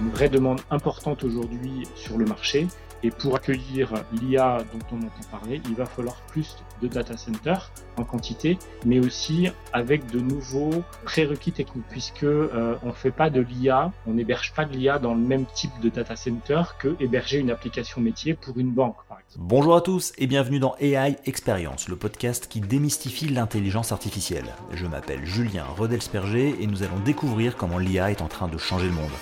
une 0.00 0.10
vraie 0.10 0.28
demande 0.28 0.60
importante 0.70 1.24
aujourd'hui 1.24 1.86
sur 1.94 2.18
le 2.18 2.24
marché. 2.24 2.66
Et 3.02 3.10
pour 3.10 3.36
accueillir 3.36 3.92
l'IA 4.12 4.64
dont 4.72 4.96
on 4.96 4.96
entend 4.96 5.28
parler, 5.30 5.60
il 5.68 5.74
va 5.74 5.84
falloir 5.84 6.16
plus 6.22 6.56
de 6.80 6.88
data 6.88 7.18
centers 7.18 7.70
en 7.98 8.04
quantité, 8.04 8.58
mais 8.86 8.98
aussi 8.98 9.50
avec 9.74 10.10
de 10.10 10.20
nouveaux 10.20 10.82
prérequis 11.04 11.52
techniques, 11.52 11.84
puisque 11.90 12.24
euh, 12.24 12.76
on 12.82 12.92
fait 12.92 13.10
pas 13.10 13.28
de 13.28 13.42
l'IA, 13.42 13.92
on 14.06 14.14
n'héberge 14.14 14.54
pas 14.54 14.64
de 14.64 14.72
l'IA 14.72 14.98
dans 14.98 15.12
le 15.12 15.20
même 15.20 15.44
type 15.54 15.78
de 15.82 15.90
data 15.90 16.16
center 16.16 16.62
que 16.78 16.96
héberger 16.98 17.40
une 17.40 17.50
application 17.50 18.00
métier 18.00 18.32
pour 18.32 18.58
une 18.58 18.70
banque, 18.70 18.96
par 19.06 19.18
exemple. 19.18 19.46
Bonjour 19.46 19.76
à 19.76 19.82
tous 19.82 20.14
et 20.16 20.26
bienvenue 20.26 20.58
dans 20.58 20.74
AI 20.80 21.18
Experience, 21.26 21.90
le 21.90 21.96
podcast 21.96 22.46
qui 22.48 22.62
démystifie 22.62 23.28
l'intelligence 23.28 23.92
artificielle. 23.92 24.46
Je 24.72 24.86
m'appelle 24.86 25.26
Julien 25.26 25.64
Rodelsperger 25.76 26.56
et 26.58 26.66
nous 26.66 26.82
allons 26.82 27.00
découvrir 27.04 27.58
comment 27.58 27.76
l'IA 27.76 28.10
est 28.10 28.22
en 28.22 28.28
train 28.28 28.48
de 28.48 28.56
changer 28.56 28.86
le 28.86 28.94
monde. 28.94 29.12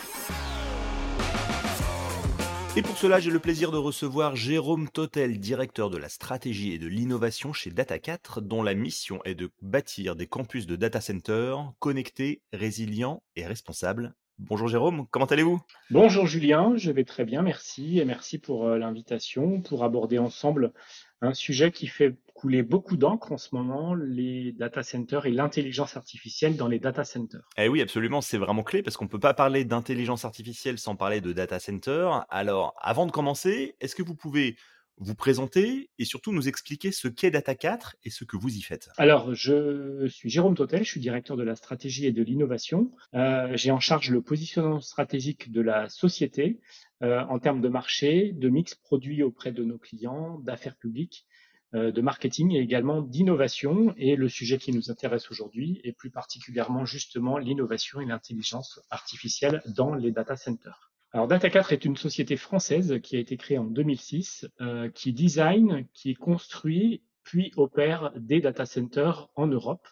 Et 2.75 2.81
pour 2.81 2.96
cela, 2.96 3.21
j'ai 3.21 3.31
le 3.31 3.39
plaisir 3.39 3.71
de 3.71 3.76
recevoir 3.76 4.35
Jérôme 4.35 4.89
Totel, 4.89 5.39
directeur 5.39 5.90
de 5.90 5.99
la 5.99 6.08
stratégie 6.08 6.72
et 6.72 6.79
de 6.79 6.86
l'innovation 6.86 7.53
chez 7.53 7.71
Data4, 7.71 8.40
dont 8.40 8.62
la 8.62 8.72
mission 8.72 9.21
est 9.26 9.35
de 9.35 9.50
bâtir 9.61 10.17
des 10.17 10.26
campus 10.26 10.67
de 10.67 10.75
data 10.75 11.03
centers 11.03 11.75
connectés, 11.81 12.40
résilients 12.54 13.22
et 13.36 13.45
responsables. 13.45 14.14
Bonjour 14.39 14.68
Jérôme, 14.68 15.07
comment 15.11 15.26
allez-vous? 15.26 15.61
Bonjour 15.90 16.26
Julien, 16.26 16.72
je 16.76 16.90
vais 16.90 17.04
très 17.04 17.26
bien, 17.26 17.43
merci 17.43 17.98
et 17.98 18.07
merci 18.07 18.39
pour 18.39 18.67
euh, 18.67 18.79
l'invitation 18.79 19.61
pour 19.61 19.84
aborder 19.84 20.18
ensemble 20.18 20.73
un 21.22 21.35
sujet 21.35 21.71
qui 21.71 21.86
fait 21.86 22.14
couler 22.35 22.62
beaucoup 22.64 22.96
d'encre 22.96 23.31
en 23.31 23.39
ce 23.39 23.54
moment, 23.54 23.94
les 23.94 24.50
data 24.53 24.82
centers 24.82 25.26
et 25.26 25.31
l'intelligence 25.31 25.96
artificielle 25.96 26.57
dans 26.57 26.67
les 26.67 26.81
data 26.81 27.04
centers. 27.04 27.48
Eh 27.57 27.68
oui, 27.68 27.81
absolument, 27.81 28.21
c'est 28.21 28.39
vraiment 28.39 28.64
clé 28.64 28.82
parce 28.82 28.96
qu'on 28.96 29.04
ne 29.04 29.11
peut 29.11 29.21
pas 29.21 29.32
parler 29.32 29.64
d'intelligence 29.64 30.25
artificielle 30.25 30.79
sans 30.79 30.96
parler 30.96 31.21
de 31.21 31.32
data 31.32 31.61
center. 31.61 32.11
Alors, 32.28 32.75
avant 32.81 33.06
de 33.06 33.12
commencer, 33.12 33.77
est-ce 33.81 33.95
que 33.95 34.03
vous 34.03 34.17
pouvez 34.17 34.56
vous 34.98 35.15
présenter 35.15 35.91
et 35.98 36.05
surtout 36.05 36.33
nous 36.33 36.48
expliquer 36.48 36.93
ce 36.93 37.09
qu'est 37.09 37.31
Data 37.31 37.55
4 37.55 37.97
et 38.05 38.11
ce 38.11 38.25
que 38.25 38.37
vous 38.37 38.55
y 38.55 38.61
faites? 38.61 38.89
Alors, 38.97 39.34
je 39.34 40.06
suis 40.09 40.28
Jérôme 40.28 40.55
Totel, 40.55 40.84
je 40.84 40.91
suis 40.91 41.00
directeur 41.00 41.37
de 41.37 41.43
la 41.43 41.56
stratégie 41.56 42.06
et 42.06 42.12
de 42.12 42.23
l'innovation. 42.23 42.91
Euh, 43.15 43.48
J'ai 43.55 43.70
en 43.70 43.81
charge 43.81 44.11
le 44.11 44.23
positionnement 44.23 44.81
stratégique 44.81 45.50
de 45.50 45.61
la 45.61 45.89
société 45.89 46.61
euh, 47.03 47.20
en 47.28 47.41
termes 47.41 47.61
de 47.61 47.69
marché, 47.69 48.33
de 48.33 48.48
mix 48.48 48.77
produits 48.77 49.25
auprès 49.25 49.50
de 49.50 49.64
nos 49.64 49.78
clients, 49.78 50.39
d'affaires 50.39 50.77
publiques, 50.77 51.27
euh, 51.75 51.91
de 51.91 52.00
marketing 52.00 52.53
et 52.53 52.61
également 52.61 53.03
d'innovation. 53.03 53.92
Et 53.97 54.14
le 54.14 54.28
sujet 54.28 54.56
qui 54.56 54.70
nous 54.72 54.89
intéresse 54.89 55.28
aujourd'hui 55.31 55.81
est 55.83 55.92
plus 55.92 56.11
particulièrement 56.11 56.84
justement 56.84 57.39
l'innovation 57.39 58.00
et 58.00 58.06
l'intelligence 58.06 58.81
artificielle 58.91 59.62
dans 59.67 59.94
les 59.94 60.12
data 60.12 60.36
centers. 60.36 60.92
Alors 61.12 61.27
Data4 61.27 61.72
est 61.72 61.84
une 61.84 61.97
société 61.97 62.36
française 62.36 63.00
qui 63.03 63.16
a 63.16 63.19
été 63.19 63.37
créée 63.37 63.59
en 63.59 63.64
2006, 63.64 64.47
euh, 64.61 64.89
qui 64.89 65.12
design, 65.12 65.87
qui 65.92 66.14
construit, 66.14 67.03
puis 67.25 67.53
opère 67.56 68.12
des 68.16 68.41
data 68.41 68.64
centers 68.64 69.28
en 69.34 69.48
Europe. 69.48 69.87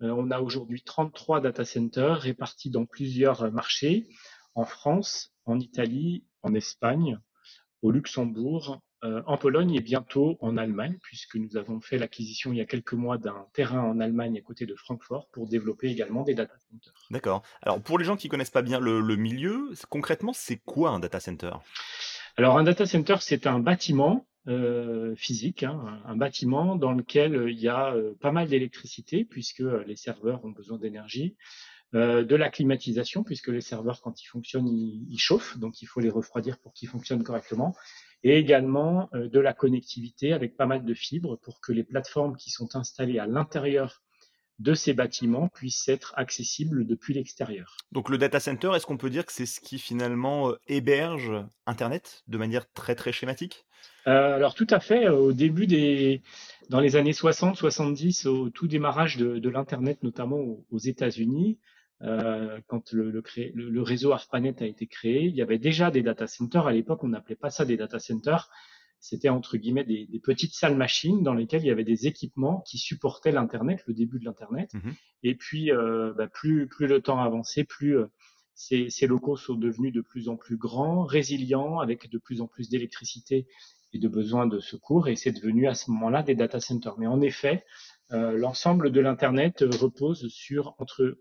On 0.00 0.30
a 0.30 0.40
aujourd'hui 0.40 0.82
33 0.82 1.40
data 1.40 1.64
centers 1.64 2.20
répartis 2.20 2.70
dans 2.70 2.86
plusieurs 2.86 3.50
marchés, 3.50 4.06
en 4.54 4.64
France, 4.64 5.32
en 5.48 5.60
Italie, 5.60 6.24
en 6.42 6.54
Espagne, 6.54 7.18
au 7.82 7.90
Luxembourg, 7.90 8.80
euh, 9.04 9.22
en 9.26 9.36
Pologne 9.36 9.76
et 9.76 9.80
bientôt 9.80 10.36
en 10.40 10.56
Allemagne, 10.56 10.98
puisque 11.02 11.36
nous 11.36 11.56
avons 11.56 11.80
fait 11.80 11.98
l'acquisition 11.98 12.52
il 12.52 12.58
y 12.58 12.60
a 12.60 12.64
quelques 12.64 12.94
mois 12.94 13.16
d'un 13.16 13.46
terrain 13.52 13.80
en 13.80 14.00
Allemagne 14.00 14.36
à 14.36 14.40
côté 14.40 14.66
de 14.66 14.74
Francfort 14.74 15.28
pour 15.30 15.46
développer 15.46 15.88
également 15.88 16.24
des 16.24 16.34
data 16.34 16.54
centers. 16.68 16.92
D'accord. 17.10 17.42
Alors 17.62 17.80
pour 17.80 18.00
les 18.00 18.04
gens 18.04 18.16
qui 18.16 18.28
connaissent 18.28 18.50
pas 18.50 18.62
bien 18.62 18.80
le, 18.80 19.16
milieu, 19.16 19.70
concrètement, 19.88 20.32
c'est 20.32 20.56
quoi 20.56 20.90
un 20.90 20.98
data 20.98 21.20
center? 21.20 21.52
Alors 22.36 22.58
un 22.58 22.64
data 22.64 22.86
center, 22.86 23.16
c'est 23.20 23.46
un 23.46 23.60
bâtiment 23.60 24.26
euh, 24.48 25.14
physique, 25.14 25.62
hein, 25.62 26.00
un 26.04 26.16
bâtiment 26.16 26.74
dans 26.74 26.92
lequel 26.92 27.46
il 27.50 27.60
y 27.60 27.68
a 27.68 27.94
euh, 27.94 28.14
pas 28.20 28.32
mal 28.32 28.48
d'électricité, 28.48 29.24
puisque 29.24 29.62
les 29.86 29.96
serveurs 29.96 30.44
ont 30.44 30.50
besoin 30.50 30.76
d'énergie. 30.76 31.36
De 31.94 32.36
la 32.36 32.50
climatisation, 32.50 33.24
puisque 33.24 33.48
les 33.48 33.62
serveurs, 33.62 34.02
quand 34.02 34.22
ils 34.22 34.26
fonctionnent, 34.26 34.68
ils 34.68 35.18
chauffent, 35.18 35.58
donc 35.58 35.80
il 35.80 35.86
faut 35.86 36.00
les 36.00 36.10
refroidir 36.10 36.58
pour 36.58 36.74
qu'ils 36.74 36.88
fonctionnent 36.88 37.22
correctement, 37.22 37.74
et 38.22 38.36
également 38.36 39.08
euh, 39.14 39.28
de 39.28 39.38
la 39.38 39.52
connectivité 39.52 40.32
avec 40.32 40.56
pas 40.56 40.66
mal 40.66 40.84
de 40.84 40.94
fibres 40.94 41.36
pour 41.38 41.60
que 41.60 41.72
les 41.72 41.84
plateformes 41.84 42.36
qui 42.36 42.50
sont 42.50 42.76
installées 42.76 43.18
à 43.18 43.26
l'intérieur 43.26 44.02
de 44.58 44.74
ces 44.74 44.92
bâtiments 44.92 45.48
puissent 45.48 45.88
être 45.88 46.14
accessibles 46.16 46.84
depuis 46.84 47.14
l'extérieur. 47.14 47.76
Donc 47.92 48.08
le 48.08 48.18
data 48.18 48.40
center, 48.40 48.72
est-ce 48.74 48.86
qu'on 48.86 48.96
peut 48.96 49.10
dire 49.10 49.24
que 49.24 49.32
c'est 49.32 49.46
ce 49.46 49.60
qui 49.60 49.78
finalement 49.78 50.50
euh, 50.50 50.58
héberge 50.66 51.30
Internet 51.66 52.24
de 52.26 52.38
manière 52.38 52.70
très 52.72 52.96
très 52.96 53.12
schématique? 53.12 53.66
Euh, 54.08 54.34
Alors 54.34 54.54
tout 54.54 54.66
à 54.70 54.80
fait. 54.80 55.08
Au 55.08 55.32
début 55.32 55.68
des, 55.68 56.22
dans 56.70 56.80
les 56.80 56.96
années 56.96 57.12
60-70, 57.12 58.26
au 58.26 58.50
tout 58.50 58.66
démarrage 58.66 59.16
de, 59.16 59.38
de 59.38 59.48
l'Internet, 59.48 60.02
notamment 60.02 60.40
aux 60.70 60.78
États-Unis, 60.78 61.58
euh, 62.02 62.60
quand 62.68 62.92
le, 62.92 63.10
le, 63.10 63.22
le, 63.54 63.82
réseau 63.82 64.12
ARPANET 64.12 64.54
a 64.60 64.66
été 64.66 64.86
créé, 64.86 65.24
il 65.24 65.34
y 65.34 65.42
avait 65.42 65.58
déjà 65.58 65.90
des 65.90 66.02
data 66.02 66.26
centers. 66.26 66.66
À 66.66 66.72
l'époque, 66.72 67.02
on 67.02 67.08
n'appelait 67.08 67.36
pas 67.36 67.50
ça 67.50 67.64
des 67.64 67.76
data 67.76 67.98
centers. 67.98 68.50
C'était 69.00 69.28
entre 69.28 69.56
guillemets 69.56 69.84
des, 69.84 70.06
des, 70.06 70.18
petites 70.20 70.54
salles 70.54 70.76
machines 70.76 71.22
dans 71.22 71.34
lesquelles 71.34 71.62
il 71.62 71.68
y 71.68 71.72
avait 71.72 71.84
des 71.84 72.06
équipements 72.06 72.62
qui 72.66 72.78
supportaient 72.78 73.32
l'Internet, 73.32 73.82
le 73.86 73.94
début 73.94 74.18
de 74.18 74.24
l'Internet. 74.24 74.74
Mhm. 74.74 74.94
Et 75.22 75.34
puis, 75.34 75.72
euh, 75.72 76.12
bah, 76.14 76.28
plus, 76.28 76.66
plus 76.68 76.86
le 76.86 77.00
temps 77.00 77.20
avançait, 77.20 77.64
plus 77.64 77.96
euh, 77.96 78.06
ces, 78.54 78.90
ces, 78.90 79.06
locaux 79.06 79.36
sont 79.36 79.54
devenus 79.54 79.92
de 79.92 80.00
plus 80.00 80.28
en 80.28 80.36
plus 80.36 80.56
grands, 80.56 81.04
résilients, 81.04 81.78
avec 81.78 82.10
de 82.10 82.18
plus 82.18 82.40
en 82.40 82.48
plus 82.48 82.68
d'électricité 82.68 83.46
et 83.92 83.98
de 83.98 84.08
besoins 84.08 84.46
de 84.46 84.58
secours. 84.58 85.08
Et 85.08 85.16
c'est 85.16 85.32
devenu 85.32 85.68
à 85.68 85.74
ce 85.74 85.90
moment-là 85.90 86.22
des 86.22 86.34
data 86.34 86.60
centers. 86.60 86.98
Mais 86.98 87.06
en 87.06 87.20
effet, 87.20 87.64
euh, 88.12 88.36
l'ensemble 88.36 88.90
de 88.90 89.00
l'Internet 89.00 89.64
repose 89.80 90.28
sur 90.28 90.74
entre 90.78 91.18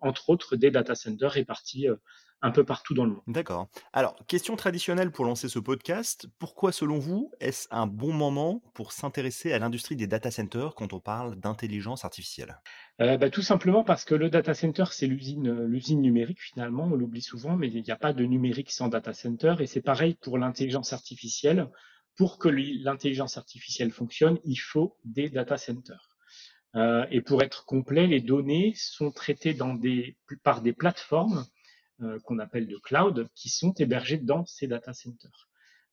entre 0.00 0.30
autres 0.30 0.56
des 0.56 0.70
data 0.70 0.94
centers 0.94 1.30
répartis 1.30 1.88
euh, 1.88 1.96
un 2.40 2.50
peu 2.50 2.64
partout 2.64 2.94
dans 2.94 3.04
le 3.04 3.10
monde. 3.10 3.22
D'accord. 3.26 3.68
Alors, 3.92 4.14
question 4.26 4.54
traditionnelle 4.56 5.10
pour 5.10 5.24
lancer 5.24 5.48
ce 5.48 5.58
podcast, 5.58 6.28
pourquoi 6.38 6.70
selon 6.72 6.98
vous 6.98 7.32
est-ce 7.40 7.66
un 7.70 7.86
bon 7.86 8.12
moment 8.12 8.62
pour 8.74 8.92
s'intéresser 8.92 9.52
à 9.52 9.58
l'industrie 9.58 9.96
des 9.96 10.06
data 10.06 10.30
centers 10.30 10.74
quand 10.74 10.92
on 10.92 11.00
parle 11.00 11.36
d'intelligence 11.36 12.04
artificielle? 12.04 12.60
Euh, 13.00 13.16
bah, 13.16 13.30
Tout 13.30 13.42
simplement 13.42 13.82
parce 13.82 14.04
que 14.04 14.14
le 14.14 14.30
data 14.30 14.54
center, 14.54 14.84
c'est 14.92 15.06
l'usine, 15.06 15.48
euh, 15.48 15.66
l'usine 15.66 16.00
numérique 16.00 16.40
finalement, 16.40 16.84
on 16.84 16.94
l'oublie 16.94 17.22
souvent, 17.22 17.56
mais 17.56 17.68
il 17.68 17.82
n'y 17.82 17.90
a 17.90 17.96
pas 17.96 18.12
de 18.12 18.24
numérique 18.24 18.70
sans 18.70 18.88
data 18.88 19.12
center, 19.12 19.56
et 19.58 19.66
c'est 19.66 19.82
pareil 19.82 20.14
pour 20.14 20.38
l'intelligence 20.38 20.92
artificielle. 20.92 21.68
Pour 22.16 22.38
que 22.38 22.48
l'intelligence 22.48 23.38
artificielle 23.38 23.92
fonctionne, 23.92 24.38
il 24.44 24.56
faut 24.56 24.96
des 25.04 25.28
data 25.30 25.56
centers. 25.56 26.07
Euh, 26.74 27.06
et 27.10 27.20
pour 27.20 27.42
être 27.42 27.64
complet, 27.64 28.06
les 28.06 28.20
données 28.20 28.72
sont 28.76 29.10
traitées 29.10 29.56
par 30.42 30.60
des 30.62 30.72
plateformes 30.72 31.46
euh, 32.02 32.18
qu'on 32.20 32.38
appelle 32.38 32.66
de 32.68 32.76
cloud 32.76 33.28
qui 33.34 33.48
sont 33.48 33.72
hébergées 33.72 34.18
dans 34.18 34.44
ces 34.46 34.66
data 34.66 34.92
centers. 34.92 35.48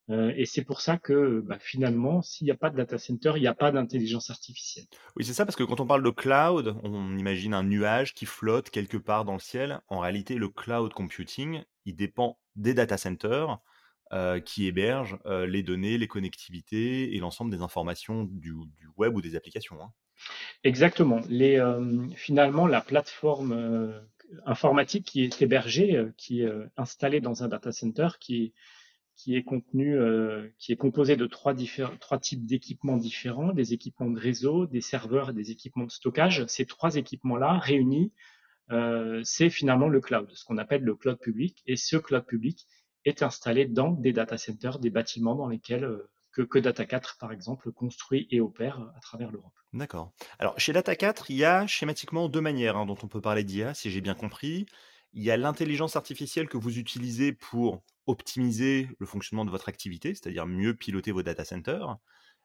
Euh, 0.08 0.32
et 0.36 0.46
c'est 0.46 0.62
pour 0.62 0.80
ça 0.80 0.98
que 0.98 1.40
bah, 1.40 1.58
finalement, 1.58 2.22
s'il 2.22 2.44
n'y 2.44 2.52
a 2.52 2.56
pas 2.56 2.70
de 2.70 2.76
data 2.76 2.96
center, 2.96 3.32
il 3.36 3.40
n'y 3.40 3.48
a 3.48 3.54
pas 3.54 3.72
d'intelligence 3.72 4.30
artificielle. 4.30 4.84
Oui, 5.16 5.24
c'est 5.24 5.32
ça, 5.32 5.44
parce 5.44 5.56
que 5.56 5.64
quand 5.64 5.80
on 5.80 5.86
parle 5.86 6.04
de 6.04 6.10
cloud, 6.10 6.76
on 6.84 7.16
imagine 7.16 7.54
un 7.54 7.64
nuage 7.64 8.14
qui 8.14 8.26
flotte 8.26 8.70
quelque 8.70 8.98
part 8.98 9.24
dans 9.24 9.32
le 9.32 9.40
ciel. 9.40 9.80
En 9.88 9.98
réalité, 9.98 10.36
le 10.36 10.48
cloud 10.48 10.92
computing, 10.92 11.64
il 11.86 11.96
dépend 11.96 12.38
des 12.54 12.74
data 12.74 12.96
centers 12.96 13.58
qui 14.44 14.68
hébergent 14.68 15.18
les 15.24 15.64
données, 15.64 15.98
les 15.98 16.06
connectivités 16.06 17.16
et 17.16 17.18
l'ensemble 17.18 17.50
des 17.50 17.60
informations 17.60 18.22
du, 18.22 18.54
du, 18.78 18.88
web 18.96 19.16
ou 19.16 19.20
des 19.20 19.34
applications. 19.34 19.82
Hein. 19.82 19.92
Exactement. 20.64 21.20
Euh, 21.30 22.06
finalement, 22.14 22.66
la 22.66 22.80
plateforme 22.80 23.52
euh, 23.52 24.00
informatique 24.44 25.06
qui 25.06 25.22
est 25.22 25.42
hébergée, 25.42 25.96
euh, 25.96 26.12
qui 26.16 26.42
est 26.42 26.50
installée 26.76 27.20
dans 27.20 27.42
un 27.42 27.48
data 27.48 27.72
center, 27.72 28.08
qui 28.20 28.44
est, 28.44 28.52
qui 29.14 29.36
est 29.36 29.44
contenu, 29.44 29.98
qui 30.58 30.72
est 30.72 30.76
composé 30.76 31.16
de 31.16 31.26
trois, 31.26 31.54
trois 32.00 32.18
types 32.18 32.44
d'équipements 32.44 32.98
différents, 32.98 33.52
des 33.52 33.72
équipements 33.72 34.10
de 34.10 34.20
réseau, 34.20 34.66
des 34.66 34.82
serveurs 34.82 35.30
et 35.30 35.32
des 35.32 35.50
équipements 35.50 35.84
de 35.86 35.90
stockage. 35.90 36.44
Ces 36.48 36.66
trois 36.66 36.96
équipements-là 36.96 37.58
réunis, 37.58 38.12
c'est 39.22 39.48
finalement 39.48 39.88
le 39.88 40.02
cloud, 40.02 40.30
ce 40.34 40.44
qu'on 40.44 40.58
appelle 40.58 40.82
le 40.82 40.94
cloud 40.94 41.18
public. 41.18 41.62
Et 41.66 41.76
ce 41.76 41.96
cloud 41.96 42.26
public 42.26 42.66
est 43.06 43.22
installé 43.22 43.64
dans 43.64 43.92
des 43.92 44.12
data 44.12 44.36
centers, 44.36 44.80
des 44.80 44.90
bâtiments 44.90 45.34
dans 45.34 45.48
lesquels 45.48 45.88
que, 46.42 46.58
Data4, 46.58 47.18
par 47.18 47.32
exemple, 47.32 47.72
construit 47.72 48.26
et 48.30 48.40
opère 48.40 48.80
à 48.96 49.00
travers 49.00 49.30
l'Europe. 49.30 49.58
D'accord. 49.72 50.12
Alors, 50.38 50.58
chez 50.58 50.72
Data4, 50.72 51.26
il 51.28 51.36
y 51.36 51.44
a 51.44 51.66
schématiquement 51.66 52.28
deux 52.28 52.40
manières 52.40 52.76
hein, 52.76 52.86
dont 52.86 52.96
on 53.02 53.08
peut 53.08 53.20
parler 53.20 53.44
d'IA, 53.44 53.74
si 53.74 53.90
j'ai 53.90 54.00
bien 54.00 54.14
compris. 54.14 54.66
Il 55.12 55.22
y 55.22 55.30
a 55.30 55.36
l'intelligence 55.36 55.96
artificielle 55.96 56.48
que 56.48 56.56
vous 56.56 56.78
utilisez 56.78 57.32
pour 57.32 57.82
optimiser 58.06 58.88
le 58.98 59.06
fonctionnement 59.06 59.44
de 59.44 59.50
votre 59.50 59.68
activité, 59.68 60.14
c'est-à-dire 60.14 60.46
mieux 60.46 60.74
piloter 60.74 61.12
vos 61.12 61.22
data 61.22 61.44
centers. 61.44 61.96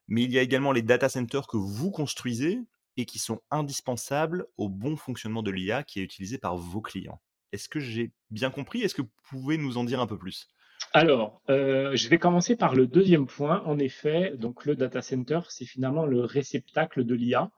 Mais 0.07 0.23
il 0.23 0.31
y 0.31 0.39
a 0.39 0.41
également 0.41 0.71
les 0.71 0.81
data 0.81 1.09
centers 1.09 1.47
que 1.47 1.57
vous 1.57 1.91
construisez 1.91 2.59
et 2.97 3.05
qui 3.05 3.19
sont 3.19 3.41
indispensables 3.51 4.47
au 4.57 4.69
bon 4.69 4.95
fonctionnement 4.97 5.43
de 5.43 5.51
l'IA 5.51 5.83
qui 5.83 5.99
est 5.99 6.03
utilisé 6.03 6.37
par 6.37 6.57
vos 6.57 6.81
clients. 6.81 7.21
Est-ce 7.51 7.69
que 7.69 7.79
j'ai 7.79 8.11
bien 8.29 8.49
compris? 8.49 8.81
Est-ce 8.81 8.95
que 8.95 9.01
vous 9.01 9.11
pouvez 9.29 9.57
nous 9.57 9.77
en 9.77 9.83
dire 9.83 9.99
un 9.99 10.07
peu 10.07 10.17
plus? 10.17 10.47
Alors, 10.93 11.41
euh, 11.49 11.95
je 11.95 12.09
vais 12.09 12.17
commencer 12.17 12.57
par 12.57 12.75
le 12.75 12.85
deuxième 12.85 13.25
point. 13.25 13.63
En 13.65 13.79
effet, 13.79 14.33
donc 14.35 14.65
le 14.65 14.75
data 14.75 15.01
center, 15.01 15.39
c'est 15.47 15.65
finalement 15.65 16.05
le 16.05 16.21
réceptacle 16.25 17.05
de 17.05 17.15
l'IA. 17.15 17.49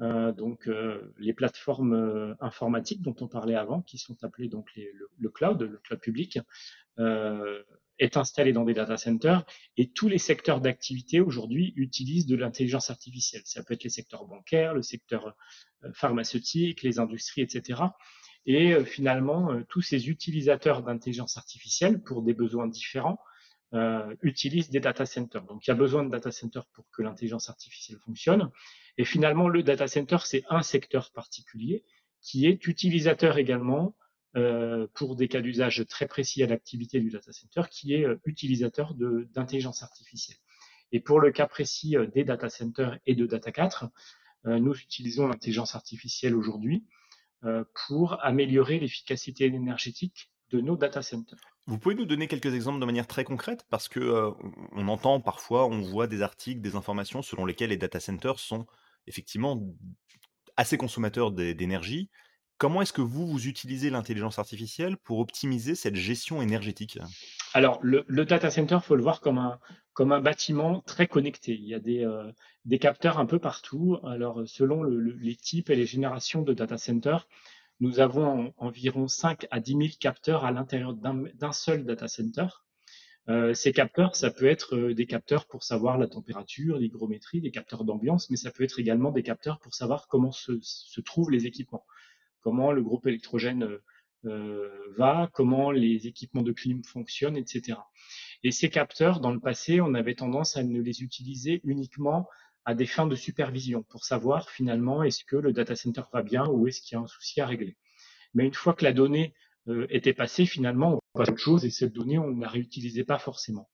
Euh, 0.00 0.32
donc 0.32 0.66
euh, 0.66 1.14
les 1.18 1.32
plateformes 1.32 2.34
informatiques 2.40 3.00
dont 3.00 3.14
on 3.20 3.28
parlait 3.28 3.54
avant, 3.54 3.82
qui 3.82 3.98
sont 3.98 4.16
appelées 4.24 4.48
donc 4.48 4.66
le, 4.74 4.84
le, 5.16 5.28
cloud, 5.28 5.62
le 5.62 5.78
cloud 5.78 6.00
public, 6.00 6.40
est 7.98 8.16
installé 8.16 8.52
dans 8.52 8.64
des 8.64 8.74
data 8.74 8.96
centers 8.96 9.44
et 9.76 9.90
tous 9.90 10.08
les 10.08 10.18
secteurs 10.18 10.60
d'activité 10.60 11.20
aujourd'hui 11.20 11.72
utilisent 11.76 12.26
de 12.26 12.34
l'intelligence 12.34 12.90
artificielle. 12.90 13.42
Ça 13.44 13.62
peut 13.62 13.74
être 13.74 13.84
les 13.84 13.90
secteurs 13.90 14.24
bancaires, 14.24 14.74
le 14.74 14.82
secteur 14.82 15.36
pharmaceutique, 15.94 16.82
les 16.82 16.98
industries, 16.98 17.42
etc. 17.42 17.82
Et 18.46 18.72
euh, 18.72 18.84
finalement, 18.84 19.52
euh, 19.52 19.62
tous 19.68 19.82
ces 19.82 20.08
utilisateurs 20.08 20.82
d'intelligence 20.82 21.36
artificielle, 21.36 22.02
pour 22.02 22.22
des 22.22 22.34
besoins 22.34 22.66
différents, 22.66 23.18
euh, 23.74 24.14
utilisent 24.20 24.68
des 24.68 24.80
data 24.80 25.06
centers. 25.06 25.44
Donc, 25.44 25.66
il 25.66 25.70
y 25.70 25.72
a 25.72 25.74
besoin 25.74 26.04
de 26.04 26.10
data 26.10 26.30
centers 26.30 26.66
pour 26.74 26.90
que 26.90 27.00
l'intelligence 27.00 27.48
artificielle 27.48 27.98
fonctionne. 28.00 28.50
Et 28.98 29.04
finalement, 29.06 29.48
le 29.48 29.62
data 29.62 29.86
center, 29.86 30.18
c'est 30.24 30.44
un 30.50 30.60
secteur 30.60 31.10
particulier 31.10 31.82
qui 32.20 32.46
est 32.46 32.66
utilisateur 32.66 33.38
également 33.38 33.96
euh, 34.36 34.86
pour 34.92 35.16
des 35.16 35.26
cas 35.26 35.40
d'usage 35.40 35.86
très 35.88 36.06
précis 36.06 36.42
à 36.42 36.46
l'activité 36.46 37.00
du 37.00 37.08
data 37.08 37.32
center, 37.32 37.62
qui 37.70 37.94
est 37.94 38.04
euh, 38.04 38.20
utilisateur 38.26 38.92
d'intelligence 38.94 39.82
artificielle. 39.82 40.36
Et 40.92 41.00
pour 41.00 41.18
le 41.18 41.32
cas 41.32 41.46
précis 41.46 41.96
des 42.14 42.24
data 42.24 42.50
centers 42.50 42.98
et 43.06 43.14
de 43.14 43.24
Data 43.24 43.50
4, 43.50 43.86
nous 44.44 44.74
utilisons 44.74 45.26
l'intelligence 45.26 45.74
artificielle 45.74 46.34
aujourd'hui 46.36 46.84
pour 47.86 48.24
améliorer 48.24 48.78
l'efficacité 48.78 49.46
énergétique 49.46 50.30
de 50.50 50.60
nos 50.60 50.76
data 50.76 51.02
centers. 51.02 51.38
Vous 51.66 51.78
pouvez 51.78 51.94
nous 51.94 52.04
donner 52.04 52.26
quelques 52.26 52.54
exemples 52.54 52.80
de 52.80 52.86
manière 52.86 53.06
très 53.06 53.24
concrète? 53.24 53.64
Parce 53.70 53.88
que 53.88 54.00
euh, 54.00 54.30
on 54.72 54.88
entend 54.88 55.20
parfois, 55.20 55.66
on 55.66 55.80
voit 55.80 56.06
des 56.06 56.22
articles, 56.22 56.60
des 56.60 56.74
informations 56.74 57.22
selon 57.22 57.46
lesquelles 57.46 57.70
les 57.70 57.76
data 57.76 58.00
centers 58.00 58.38
sont 58.38 58.66
effectivement 59.06 59.62
assez 60.56 60.76
consommateurs 60.76 61.30
d'énergie. 61.30 62.10
Comment 62.58 62.82
est-ce 62.82 62.92
que 62.92 63.00
vous, 63.00 63.26
vous 63.26 63.46
utilisez 63.48 63.90
l'intelligence 63.90 64.38
artificielle 64.38 64.96
pour 64.96 65.18
optimiser 65.18 65.74
cette 65.74 65.96
gestion 65.96 66.42
énergétique? 66.42 66.98
Alors, 67.54 67.78
le, 67.82 68.04
le, 68.06 68.24
data 68.24 68.50
center, 68.50 68.78
faut 68.82 68.94
le 68.94 69.02
voir 69.02 69.20
comme 69.20 69.38
un, 69.38 69.58
comme 69.94 70.12
un 70.12 70.20
bâtiment 70.20 70.80
très 70.80 71.06
connecté. 71.06 71.54
Il 71.54 71.66
y 71.66 71.74
a 71.74 71.80
des, 71.80 72.04
euh, 72.04 72.32
capteurs 72.80 73.18
un 73.18 73.26
peu 73.26 73.38
partout. 73.38 73.98
Alors, 74.04 74.42
selon 74.46 74.82
le, 74.82 74.98
le, 74.98 75.12
les 75.12 75.36
types 75.36 75.70
et 75.70 75.76
les 75.76 75.86
générations 75.86 76.42
de 76.42 76.54
data 76.54 76.78
centers, 76.78 77.28
nous 77.80 78.00
avons 78.00 78.26
en, 78.26 78.54
environ 78.58 79.08
5 79.08 79.46
à 79.50 79.60
10 79.60 79.72
000 79.72 79.82
capteurs 80.00 80.44
à 80.44 80.52
l'intérieur 80.52 80.94
d'un 80.94 81.52
seul 81.52 81.84
data 81.84 82.08
center. 82.08 82.46
Euh, 83.28 83.54
ces 83.54 83.72
capteurs, 83.72 84.16
ça 84.16 84.30
peut 84.30 84.46
être 84.46 84.76
euh, 84.76 84.94
des 84.94 85.06
capteurs 85.06 85.46
pour 85.46 85.62
savoir 85.62 85.98
la 85.98 86.08
température, 86.08 86.78
l'hygrométrie, 86.78 87.40
des 87.40 87.50
capteurs 87.52 87.84
d'ambiance, 87.84 88.30
mais 88.30 88.36
ça 88.36 88.50
peut 88.50 88.64
être 88.64 88.80
également 88.80 89.12
des 89.12 89.22
capteurs 89.22 89.60
pour 89.60 89.74
savoir 89.74 90.08
comment 90.08 90.32
se, 90.32 90.52
trouvent 91.04 91.30
les 91.30 91.46
équipements, 91.46 91.84
comment 92.40 92.72
le 92.72 92.82
groupe 92.82 93.06
électrogène 93.06 93.62
euh, 93.62 93.82
euh, 94.24 94.70
va, 94.96 95.28
comment 95.32 95.72
les 95.72 96.06
équipements 96.06 96.42
de 96.42 96.52
clim 96.52 96.84
fonctionnent, 96.84 97.36
etc. 97.36 97.78
Et 98.44 98.50
ces 98.50 98.70
capteurs, 98.70 99.20
dans 99.20 99.32
le 99.32 99.40
passé, 99.40 99.80
on 99.80 99.94
avait 99.94 100.14
tendance 100.14 100.56
à 100.56 100.64
ne 100.64 100.80
les 100.80 101.02
utiliser 101.02 101.60
uniquement 101.64 102.28
à 102.64 102.74
des 102.74 102.86
fins 102.86 103.06
de 103.06 103.16
supervision 103.16 103.82
pour 103.82 104.04
savoir 104.04 104.50
finalement 104.50 105.02
est-ce 105.02 105.24
que 105.24 105.36
le 105.36 105.52
data 105.52 105.76
center 105.76 106.02
va 106.12 106.22
bien 106.22 106.46
ou 106.46 106.66
est-ce 106.66 106.80
qu'il 106.80 106.96
y 106.96 106.98
a 106.98 107.02
un 107.02 107.06
souci 107.06 107.40
à 107.40 107.46
régler. 107.46 107.76
Mais 108.34 108.46
une 108.46 108.54
fois 108.54 108.74
que 108.74 108.84
la 108.84 108.92
donnée 108.92 109.34
euh, 109.68 109.86
était 109.90 110.12
passée, 110.12 110.46
finalement, 110.46 111.00
on 111.14 111.18
passe 111.18 111.28
à 111.28 111.32
autre 111.32 111.40
chose 111.40 111.64
et 111.64 111.70
cette 111.70 111.92
donnée, 111.92 112.18
on 112.18 112.30
ne 112.30 112.40
la 112.40 112.48
réutilisait 112.48 113.04
pas 113.04 113.18
forcément. 113.18 113.68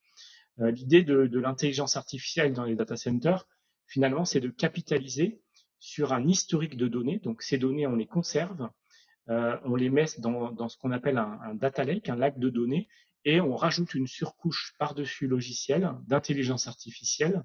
Euh, 0.59 0.71
L'idée 0.71 1.03
de, 1.03 1.39
l'intelligence 1.39 1.97
artificielle 1.97 2.53
dans 2.53 2.65
les 2.65 2.75
data 2.75 2.95
centers, 2.95 3.47
finalement, 3.87 4.25
c'est 4.25 4.39
de 4.39 4.49
capitaliser 4.49 5.41
sur 5.79 6.13
un 6.13 6.27
historique 6.27 6.77
de 6.77 6.87
données. 6.87 7.19
Donc 7.19 7.41
ces 7.41 7.57
données, 7.57 7.87
on 7.87 7.95
les 7.95 8.07
conserve, 8.07 8.69
euh, 9.29 9.57
on 9.63 9.75
les 9.75 9.89
met 9.89 10.05
dans, 10.17 10.51
dans 10.51 10.67
ce 10.67 10.77
qu'on 10.77 10.91
appelle 10.91 11.17
un, 11.17 11.39
un, 11.43 11.55
data 11.55 11.83
lake, 11.83 12.09
un 12.09 12.15
lac 12.15 12.37
de 12.37 12.49
données, 12.49 12.87
et 13.25 13.41
on 13.41 13.55
rajoute 13.55 13.93
une 13.93 14.07
surcouche 14.07 14.73
par-dessus 14.79 15.27
logiciel 15.27 15.93
d'intelligence 16.07 16.67
artificielle 16.67 17.43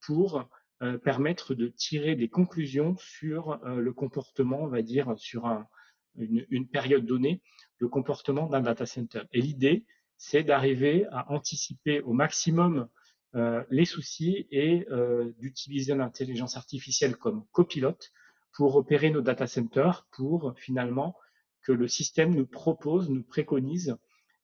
pour 0.00 0.48
euh, 0.82 0.98
permettre 0.98 1.54
de 1.54 1.68
tirer 1.68 2.16
des 2.16 2.28
conclusions 2.28 2.96
sur 2.98 3.64
euh, 3.64 3.76
le 3.76 3.92
comportement, 3.92 4.62
on 4.62 4.68
va 4.68 4.82
dire, 4.82 5.14
sur 5.16 5.46
un, 5.46 5.66
une, 6.16 6.68
période 6.68 7.06
donnée, 7.06 7.42
le 7.78 7.88
comportement 7.88 8.46
d'un 8.46 8.60
data 8.60 8.84
center. 8.84 9.22
Et 9.32 9.40
l'idée, 9.40 9.86
c'est 10.18 10.42
d'arriver 10.42 11.06
à 11.12 11.30
anticiper 11.32 12.00
au 12.02 12.12
maximum 12.12 12.88
euh, 13.34 13.64
les 13.70 13.84
soucis 13.84 14.46
et 14.50 14.86
d'utiliser 15.38 15.94
l'intelligence 15.94 16.56
artificielle 16.56 17.16
comme 17.16 17.44
copilote 17.52 18.12
pour 18.52 18.76
opérer 18.76 19.10
nos 19.10 19.20
data 19.20 19.46
centers, 19.46 20.06
pour 20.12 20.54
finalement 20.56 21.16
que 21.62 21.72
le 21.72 21.88
système 21.88 22.34
nous 22.34 22.46
propose, 22.46 23.10
nous 23.10 23.24
préconise 23.24 23.96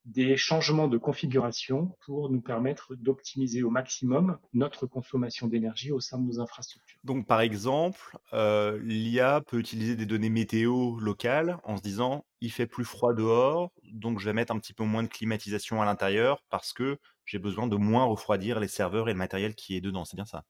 des 0.05 0.35
changements 0.35 0.87
de 0.87 0.97
configuration 0.97 1.95
pour 2.05 2.29
nous 2.29 2.41
permettre 2.41 2.95
d'optimiser 2.95 3.63
au 3.63 3.69
maximum 3.69 4.37
notre 4.53 4.85
consommation 4.85 5.47
d'énergie 5.47 5.91
au 5.91 5.99
sein 5.99 6.19
de 6.19 6.25
nos 6.25 6.39
infrastructures. 6.39 6.99
Donc 7.03 7.25
par 7.25 7.41
exemple, 7.41 8.17
euh, 8.33 8.79
l'IA 8.83 9.41
peut 9.41 9.59
utiliser 9.59 9.95
des 9.95 10.05
données 10.05 10.29
météo 10.29 10.99
locales 10.99 11.57
en 11.63 11.77
se 11.77 11.81
disant 11.81 12.25
il 12.41 12.51
fait 12.51 12.67
plus 12.67 12.83
froid 12.83 13.13
dehors, 13.13 13.71
donc 13.93 14.19
je 14.19 14.25
vais 14.25 14.33
mettre 14.33 14.53
un 14.53 14.59
petit 14.59 14.73
peu 14.73 14.83
moins 14.83 15.03
de 15.03 15.07
climatisation 15.07 15.81
à 15.81 15.85
l'intérieur 15.85 16.43
parce 16.49 16.73
que 16.73 16.97
j'ai 17.25 17.39
besoin 17.39 17.67
de 17.67 17.77
moins 17.77 18.03
refroidir 18.03 18.59
les 18.59 18.67
serveurs 18.67 19.07
et 19.07 19.13
le 19.13 19.17
matériel 19.17 19.55
qui 19.55 19.77
est 19.77 19.81
dedans. 19.81 20.03
C'est 20.03 20.15
bien 20.15 20.25
ça? 20.25 20.43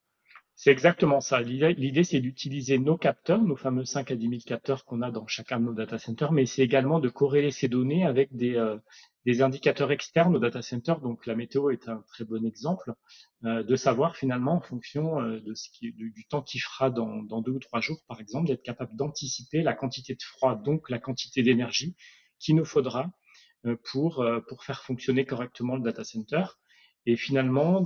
C'est 0.55 0.71
exactement 0.71 1.19
ça. 1.19 1.41
L'idée, 1.41 2.03
c'est 2.03 2.19
d'utiliser 2.19 2.77
nos 2.77 2.95
capteurs, 2.95 3.41
nos 3.41 3.55
fameux 3.55 3.85
5 3.85 4.11
à 4.11 4.15
10 4.15 4.29
000 4.29 4.41
capteurs 4.45 4.85
qu'on 4.85 5.01
a 5.01 5.09
dans 5.09 5.25
chacun 5.25 5.59
de 5.59 5.65
nos 5.65 5.73
data 5.73 5.97
centers, 5.97 6.31
mais 6.31 6.45
c'est 6.45 6.61
également 6.61 6.99
de 6.99 7.09
corréler 7.09 7.49
ces 7.49 7.67
données 7.67 8.05
avec 8.05 8.35
des, 8.35 8.55
euh, 8.55 8.77
des 9.25 9.41
indicateurs 9.41 9.91
externes 9.91 10.35
au 10.35 10.39
data 10.39 10.61
center. 10.61 10.95
Donc 11.01 11.25
la 11.25 11.35
météo 11.35 11.69
est 11.69 11.87
un 11.87 12.03
très 12.07 12.25
bon 12.25 12.45
exemple 12.45 12.93
euh, 13.45 13.63
de 13.63 13.75
savoir 13.75 14.15
finalement 14.15 14.55
en 14.55 14.61
fonction 14.61 15.21
euh, 15.21 15.39
de 15.39 15.53
ce 15.53 15.69
qui, 15.69 15.93
du, 15.93 16.25
temps 16.29 16.41
qu'il 16.41 16.61
fera 16.61 16.89
dans, 16.89 17.23
dans, 17.23 17.41
deux 17.41 17.53
ou 17.53 17.59
trois 17.59 17.81
jours, 17.81 18.03
par 18.07 18.19
exemple, 18.19 18.47
d'être 18.47 18.63
capable 18.63 18.95
d'anticiper 18.95 19.63
la 19.63 19.73
quantité 19.73 20.13
de 20.13 20.21
froid, 20.21 20.55
donc 20.55 20.89
la 20.89 20.99
quantité 20.99 21.43
d'énergie 21.43 21.95
qu'il 22.39 22.55
nous 22.55 22.65
faudra 22.65 23.11
euh, 23.65 23.77
pour, 23.91 24.21
euh, 24.21 24.41
pour 24.41 24.65
faire 24.65 24.83
fonctionner 24.83 25.25
correctement 25.25 25.77
le 25.77 25.83
data 25.83 26.03
center 26.03 26.43
et 27.05 27.15
finalement 27.15 27.81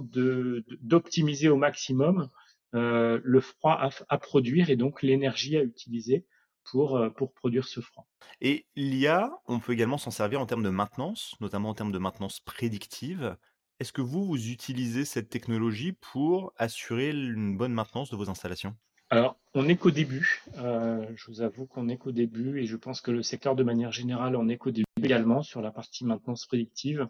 d'optimiser 0.81 1.49
au 1.49 1.55
maximum 1.55 2.29
euh, 2.73 3.19
le 3.23 3.41
froid 3.41 3.73
à, 3.73 3.89
à, 4.09 4.17
produire 4.17 4.71
et 4.71 4.75
donc 4.75 5.03
l'énergie 5.03 5.55
à 5.55 5.61
utiliser 5.61 6.25
pour, 6.71 6.97
euh, 6.97 7.09
pour 7.09 7.33
produire 7.33 7.67
ce 7.67 7.79
froid. 7.81 8.07
Et 8.41 8.65
l'IA, 8.75 9.31
on 9.47 9.59
peut 9.59 9.73
également 9.73 9.97
s'en 9.97 10.11
servir 10.11 10.41
en 10.41 10.45
termes 10.45 10.63
de 10.63 10.69
maintenance, 10.69 11.35
notamment 11.39 11.69
en 11.69 11.73
termes 11.73 11.91
de 11.91 11.99
maintenance 11.99 12.39
prédictive. 12.39 13.37
Est-ce 13.79 13.93
que 13.93 14.01
vous, 14.01 14.25
vous 14.25 14.49
utilisez 14.49 15.05
cette 15.05 15.29
technologie 15.29 15.93
pour 15.93 16.53
assurer 16.57 17.09
une 17.11 17.57
bonne 17.57 17.73
maintenance 17.73 18.09
de 18.09 18.15
vos 18.15 18.29
installations? 18.29 18.75
Alors, 19.09 19.37
on 19.53 19.63
n'est 19.63 19.77
qu'au 19.77 19.91
début. 19.91 20.43
Euh, 20.57 21.05
je 21.15 21.27
vous 21.27 21.41
avoue 21.41 21.65
qu'on 21.65 21.85
n'est 21.85 21.97
qu'au 21.97 22.11
début 22.11 22.59
et 22.59 22.65
je 22.65 22.75
pense 22.75 22.99
que 22.99 23.11
le 23.11 23.23
secteur, 23.23 23.55
de 23.55 23.63
manière 23.63 23.91
générale, 23.91 24.35
on 24.35 24.49
est 24.49 24.57
qu'au 24.57 24.71
début 24.71 24.85
également 25.01 25.43
sur 25.43 25.61
la 25.61 25.71
partie 25.71 26.03
maintenance 26.03 26.45
prédictive. 26.45 27.07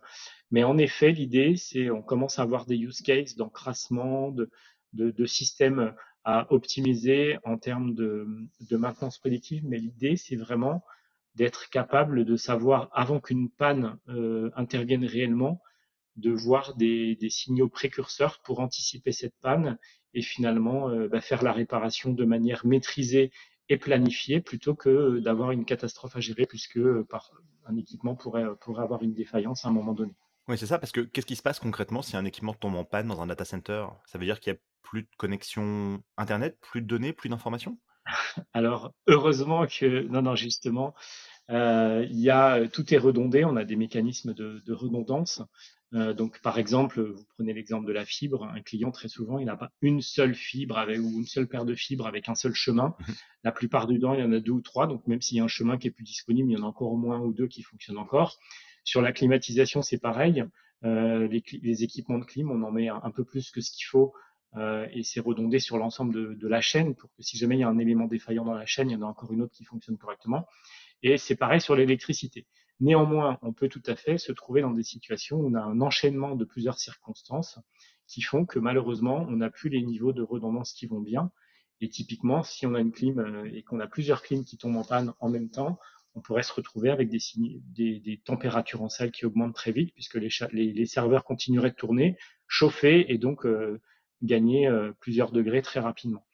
Mais 0.52 0.64
en 0.64 0.78
effet, 0.78 1.12
l'idée, 1.12 1.56
c'est 1.56 1.90
on 1.90 2.04
commence 2.04 2.38
à 2.38 2.44
avoir 2.44 2.66
des 2.66 2.78
use 2.78 3.02
cases 3.02 3.36
d'encrassement, 3.36 4.30
de, 4.30 4.52
de, 4.94 5.10
de 5.10 5.26
systèmes 5.26 5.96
à 6.28 6.46
optimiser 6.52 7.38
en 7.46 7.58
termes 7.58 7.94
de, 7.94 8.28
maintenance 8.72 9.18
prédictive, 9.18 9.64
mais 9.66 9.78
l'idée, 9.78 10.18
c'est 10.18 10.36
vraiment 10.36 10.84
d'être 11.36 11.70
capable 11.70 12.26
de 12.26 12.36
savoir, 12.36 12.90
avant 12.92 13.22
qu'une 13.22 13.50
panne 13.50 13.98
euh, 14.10 14.52
intervienne 14.58 15.06
réellement, 15.06 15.62
de 16.18 16.32
voir 16.32 16.76
des, 16.76 17.16
des, 17.16 17.30
signaux 17.30 17.70
précurseurs 17.70 18.42
pour 18.44 18.60
anticiper 18.60 19.14
cette 19.14 19.36
panne 19.42 19.78
et 20.14 20.22
finalement 20.22 20.90
euh, 20.90 21.08
bah, 21.08 21.22
faire 21.22 21.44
la 21.44 21.54
réparation 21.54 22.12
de 22.12 22.26
manière 22.26 22.66
maîtrisée 22.66 23.32
et 23.70 23.78
planifiée 23.78 24.42
plutôt 24.42 24.76
que 24.76 25.20
d'avoir 25.20 25.52
une 25.52 25.64
catastrophe 25.64 26.18
à 26.18 26.20
gérer 26.20 26.46
puisque 26.46 26.78
euh, 26.78 27.06
par, 27.10 27.32
un 27.68 27.78
équipement 27.78 28.16
pourrait, 28.16 28.54
pourrait 28.60 28.84
avoir 28.84 29.02
une 29.02 29.14
défaillance 29.14 29.64
à 29.64 29.70
un 29.70 29.72
moment 29.72 29.94
donné. 29.94 30.12
Oui, 30.50 30.58
c'est 30.58 30.66
ça, 30.66 30.78
parce 30.80 30.92
que 30.92 31.02
qu'est-ce 31.02 31.26
qui 31.26 31.36
se 31.38 31.42
passe 31.42 31.60
concrètement 31.60 32.02
si 32.02 32.18
un 32.18 32.26
équipement 32.26 32.54
tombe 32.54 32.76
en 32.76 32.84
panne 32.86 33.08
dans 33.08 33.22
un 33.22 33.28
data 33.28 33.46
center? 33.46 33.86
Ça 34.06 34.18
veut 34.18 34.26
dire 34.26 34.42
qu'il 34.42 34.54
y 34.54 34.56
a 34.56 34.60
plus 34.90 35.04
de 35.04 35.10
connexion 35.18 36.02
Internet, 36.18 36.58
plus 36.62 36.82
de 36.82 36.88
données, 36.88 37.14
plus 37.14 37.30
d'informations? 37.30 37.78
Alors, 38.54 38.94
heureusement 39.08 39.66
que, 39.68 40.08
non, 40.08 40.22
non, 40.22 40.36
justement, 40.36 40.94
il 41.50 42.20
y 42.20 42.30
a, 42.30 42.68
tout 42.68 42.94
est 42.94 42.98
redondé, 42.98 43.46
on 43.46 43.56
a 43.56 43.64
des 43.64 43.76
mécanismes 43.76 44.34
de, 44.34 44.62
de 44.66 44.74
redondance. 44.74 45.42
Euh, 45.94 46.14
donc, 46.14 46.42
par 46.42 46.60
exemple, 46.60 47.02
vous 47.02 47.24
prenez 47.36 47.54
l'exemple 47.54 47.88
de 47.88 47.94
la 47.94 48.06
fibre. 48.06 48.44
Un 48.44 48.62
client, 48.62 48.92
très 48.92 49.08
souvent, 49.08 49.40
il 49.40 49.46
n'a 49.46 49.56
pas 49.56 49.72
une 49.82 50.02
seule 50.02 50.36
fibre 50.36 50.78
avec, 50.78 51.00
ou 51.00 51.20
une 51.20 51.26
seule 51.26 51.48
paire 51.48 51.66
de 51.66 51.76
fibres 51.76 52.08
avec 52.08 52.28
un 52.30 52.36
seul 52.36 52.54
chemin. 52.54 52.96
Mhm. 53.00 53.16
La 53.44 53.52
plupart 53.52 53.88
du 53.88 54.00
temps, 54.00 54.14
il 54.14 54.20
y 54.20 54.24
en 54.24 54.34
a 54.34 54.40
deux 54.40 54.52
ou 54.52 54.62
trois. 54.62 54.88
Donc, 54.88 55.08
même 55.08 55.22
s'il 55.22 55.38
y 55.38 55.40
a 55.40 55.44
un 55.44 55.50
chemin 55.50 55.78
qui 55.78 55.88
est 55.88 55.92
plus 55.92 56.04
disponible, 56.04 56.52
il 56.52 56.58
y 56.58 56.62
en 56.62 56.64
a 56.64 56.68
encore 56.68 56.92
au 56.92 56.98
moins 56.98 57.20
ou 57.20 57.34
deux 57.34 57.48
qui 57.48 57.64
fonctionnent 57.64 57.98
encore. 57.98 58.38
Sur 58.84 59.02
la 59.02 59.12
climatisation, 59.12 59.82
c'est 59.82 60.00
pareil. 60.00 60.44
Euh, 60.84 61.28
les, 61.28 61.84
équipements 61.84 62.20
de 62.20 62.26
clim, 62.26 62.52
on 62.52 62.62
en 62.64 62.72
met 62.72 62.90
un, 62.90 63.12
peu 63.12 63.24
plus 63.24 63.50
que 63.52 63.62
ce 63.62 63.72
qu'il 63.72 63.86
faut 63.86 64.14
euh, 64.56 64.88
et 64.94 65.04
c'est 65.04 65.20
redondé 65.20 65.60
sur 65.60 65.78
l'ensemble 65.78 66.38
de, 66.38 66.48
la 66.48 66.62
chaîne 66.62 66.96
pour 66.96 67.14
que 67.14 67.22
si 67.22 67.38
jamais 67.38 67.56
il 67.56 67.60
y 67.60 67.64
a 67.64 67.68
un 67.68 67.78
élément 67.78 68.06
défaillant 68.06 68.46
dans 68.46 68.54
la 68.54 68.66
chaîne, 68.66 68.90
il 68.90 68.94
y 68.94 68.96
en 68.96 69.02
a 69.02 69.06
encore 69.06 69.32
une 69.34 69.42
autre 69.42 69.54
qui 69.54 69.66
fonctionne 69.66 69.98
correctement. 69.98 70.48
Et 71.04 71.18
c'est 71.18 71.36
pareil 71.36 71.62
sur 71.62 71.76
l'électricité. 71.76 72.48
Néanmoins, 72.80 73.40
on 73.42 73.54
peut 73.54 73.70
tout 73.70 73.84
à 73.88 73.96
fait 73.96 74.18
se 74.18 74.32
trouver 74.32 74.62
dans 74.62 74.72
des 74.72 74.84
situations 74.84 75.38
où 75.38 75.48
on 75.48 75.54
a 75.56 75.62
un 75.62 75.82
enchaînement 75.82 76.36
de 76.36 76.46
plusieurs 76.46 76.80
circonstances 76.80 77.60
qui 78.08 78.22
font 78.22 78.46
que 78.46 78.60
malheureusement, 78.60 79.26
on 79.28 79.38
n'a 79.38 79.50
plus 79.50 79.70
les 79.70 79.82
niveaux 79.82 80.14
de 80.14 80.22
redondance 80.22 80.74
qui 80.74 80.86
vont 80.86 81.02
bien. 81.02 81.32
Et 81.82 81.90
typiquement, 81.90 82.44
si 82.44 82.66
on 82.66 82.74
a 82.74 82.80
une 82.80 82.92
clim 82.92 83.20
euh, 83.20 83.50
et 83.54 83.64
qu'on 83.64 83.80
a 83.80 83.88
plusieurs 83.88 84.22
clims 84.22 84.44
qui 84.44 84.58
tombent 84.58 84.78
en 84.78 84.84
panne 84.84 85.14
en 85.20 85.30
même 85.30 85.50
temps, 85.50 85.78
on 86.16 86.22
pourrait 86.22 86.44
se 86.44 86.54
retrouver 86.54 86.90
avec 86.90 87.10
des, 87.10 87.20
des, 87.36 88.00
des 88.00 88.18
températures 88.18 88.82
en 88.82 88.90
salle 88.90 89.12
qui 89.12 89.26
augmentent 89.26 89.54
très 89.54 89.72
vite 89.72 89.94
puisque 89.94 90.16
les, 90.16 90.30
les, 90.52 90.86
serveurs 90.88 91.24
continueraient 91.24 91.70
de 91.70 91.76
tourner, 91.76 92.18
chauffer 92.48 93.12
et 93.14 93.20
donc 93.20 93.46
euh, 93.46 93.80
gagner 94.22 94.68
euh, 94.68 94.92
plusieurs 95.00 95.32
degrés 95.32 95.62
très 95.62 95.80
rapidement. 95.80 96.26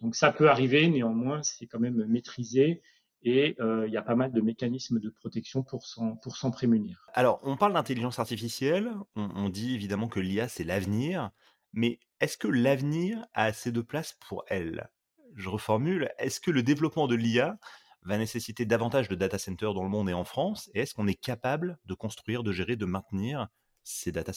Donc 0.00 0.14
ça 0.14 0.32
peut 0.32 0.50
arriver, 0.50 0.88
néanmoins, 0.88 1.42
c'est 1.42 1.66
quand 1.66 1.80
même 1.80 2.04
maîtrisé 2.06 2.82
et 3.22 3.56
euh, 3.60 3.86
il 3.86 3.92
y 3.92 3.96
a 3.96 4.02
pas 4.02 4.14
mal 4.14 4.32
de 4.32 4.40
mécanismes 4.40 5.00
de 5.00 5.10
protection 5.10 5.62
pour 5.62 5.86
s'en, 5.86 6.16
pour 6.16 6.36
s'en 6.36 6.50
prémunir. 6.50 7.06
Alors, 7.14 7.40
on 7.42 7.56
parle 7.56 7.72
d'intelligence 7.72 8.18
artificielle, 8.18 8.92
on, 9.16 9.48
dit 9.48 9.74
évidemment 9.74 10.08
que 10.08 10.20
l'IA, 10.20 10.48
c'est 10.48 10.64
l'avenir, 10.64 11.30
mais 11.72 11.98
est-ce 12.20 12.38
que 12.38 12.48
l'avenir 12.48 13.26
a 13.34 13.44
assez 13.44 13.72
de 13.72 13.80
place 13.80 14.16
pour 14.28 14.44
elle? 14.48 14.88
Je 15.34 15.48
reformule, 15.48 16.10
est-ce 16.18 16.40
que 16.40 16.50
le 16.50 16.62
développement 16.62 17.08
de 17.08 17.16
l'IA 17.16 17.58
va 18.02 18.18
nécessiter 18.18 18.64
davantage 18.64 19.08
de 19.08 19.16
data 19.16 19.38
centers 19.38 19.74
dans 19.74 19.82
le 19.82 19.88
monde 19.88 20.08
et 20.08 20.14
en 20.14 20.24
France, 20.24 20.70
et 20.74 20.80
est-ce 20.80 20.94
qu'on 20.94 21.08
est 21.08 21.20
capable 21.20 21.78
de 21.86 21.94
construire, 21.94 22.44
de 22.44 22.52
gérer, 22.52 22.76
de 22.76 22.86
maintenir 22.86 23.48
ces 23.88 24.12
data 24.12 24.32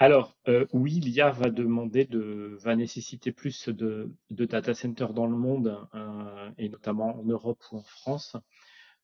Alors, 0.00 0.36
euh, 0.48 0.66
oui, 0.72 0.98
l'IA 0.98 1.30
va 1.30 1.50
demander 1.50 2.04
de, 2.04 2.58
va 2.60 2.74
nécessiter 2.74 3.30
plus 3.30 3.68
de, 3.68 4.12
data 4.28 4.74
centers 4.74 5.14
dans 5.14 5.28
le 5.28 5.36
monde, 5.36 5.86
euh, 5.94 6.50
et 6.58 6.68
notamment 6.68 7.20
en 7.20 7.22
Europe 7.22 7.62
ou 7.70 7.76
en 7.76 7.84
France. 7.84 8.36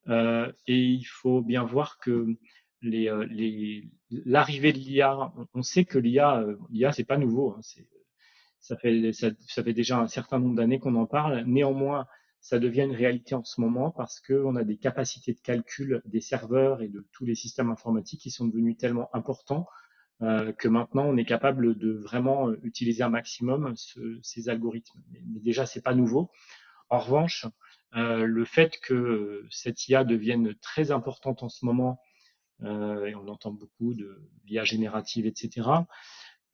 Euh, 0.08 0.50
et 0.66 0.82
il 0.82 1.04
faut 1.04 1.42
bien 1.42 1.62
voir 1.62 1.98
que 1.98 2.26
l'arrivée 2.82 4.72
de 4.72 4.78
l'IA, 4.78 5.32
on 5.54 5.62
sait 5.62 5.84
que 5.84 5.98
l'IA, 5.98 6.44
l'IA, 6.70 6.90
c'est 6.90 7.04
pas 7.04 7.16
nouveau. 7.16 7.54
Hein, 7.56 7.60
ça 8.58 8.76
fait, 8.76 9.12
ça, 9.12 9.30
fait 9.62 9.72
déjà 9.72 10.00
un 10.00 10.08
certain 10.08 10.40
nombre 10.40 10.56
d'années 10.56 10.80
qu'on 10.80 10.96
en 10.96 11.06
parle. 11.06 11.44
Néanmoins, 11.46 12.08
ça 12.40 12.58
devient 12.58 12.82
une 12.82 12.96
réalité 12.96 13.36
en 13.36 13.44
ce 13.44 13.60
moment 13.60 13.92
parce 13.92 14.20
qu'on 14.20 14.56
a 14.56 14.64
des 14.64 14.76
capacités 14.76 15.34
de 15.34 15.40
calcul 15.40 16.02
des 16.04 16.20
serveurs 16.20 16.82
et 16.82 16.88
de 16.88 17.06
tous 17.12 17.24
les 17.24 17.36
systèmes 17.36 17.70
informatiques 17.70 18.22
qui 18.22 18.32
sont 18.32 18.46
devenus 18.48 18.76
tellement 18.76 19.08
importants 19.14 19.68
euh, 20.24 20.52
que 20.52 20.68
maintenant 20.68 21.04
on 21.04 21.16
est 21.18 21.26
capable 21.26 21.76
de 21.76 21.92
vraiment 21.92 22.48
euh, 22.48 22.58
utiliser 22.62 23.02
un 23.02 23.10
maximum 23.10 23.74
ces 24.22 24.48
algorithmes. 24.48 25.00
Mais, 25.10 25.20
mais 25.26 25.40
déjà, 25.40 25.66
c'est 25.66 25.82
pas 25.82 25.94
nouveau. 25.94 26.30
En 26.88 26.98
revanche, 26.98 27.46
euh, 27.94 28.24
le 28.24 28.44
fait 28.44 28.78
que 28.80 29.44
cette 29.50 29.86
IA 29.88 30.04
devienne 30.04 30.54
très 30.62 30.90
importante 30.90 31.42
en 31.42 31.48
ce 31.48 31.64
moment, 31.64 32.00
et 32.62 33.14
on 33.14 33.28
entend 33.28 33.50
beaucoup 33.50 33.94
de 33.94 34.22
l'IA 34.46 34.64
générative, 34.64 35.26
etc. 35.26 35.68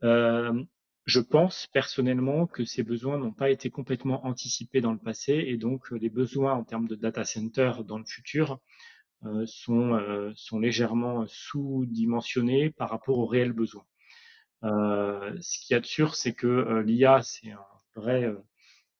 Je 0.03 1.21
pense 1.21 1.69
personnellement 1.73 2.47
que 2.47 2.65
ces 2.65 2.83
besoins 2.83 3.19
n'ont 3.19 3.33
pas 3.33 3.50
été 3.50 3.71
complètement 3.71 4.27
anticipés 4.27 4.81
dans 4.81 4.93
le 4.93 4.99
passé 4.99 5.35
et 5.47 5.57
donc 5.57 5.91
les 5.91 6.09
besoins 6.09 6.55
en 6.55 6.65
termes 6.65 6.89
de 6.89 6.97
data 6.97 7.25
center 7.25 7.73
dans 7.87 7.99
le 7.99 8.05
futur 8.07 8.61
sont, 9.47 9.95
euh, 9.95 10.33
sont 10.35 10.59
légèrement 10.59 11.25
sous-dimensionnés 11.27 12.71
par 12.71 12.91
rapport 12.91 13.19
aux 13.19 13.27
réels 13.27 13.53
besoins. 13.53 13.85
Euh, 14.65 15.37
ce 15.41 15.59
qui 15.59 15.75
est 15.75 15.85
sûr, 15.85 16.15
c'est 16.15 16.35
que 16.35 16.83
l'IA, 16.85 17.23
c'est 17.23 17.50
un 17.50 17.65
vrai, 17.95 18.33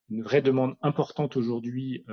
une 0.09 0.23
vraie 0.23 0.43
demande 0.43 0.77
importante 0.83 1.37
aujourd'hui 1.37 2.05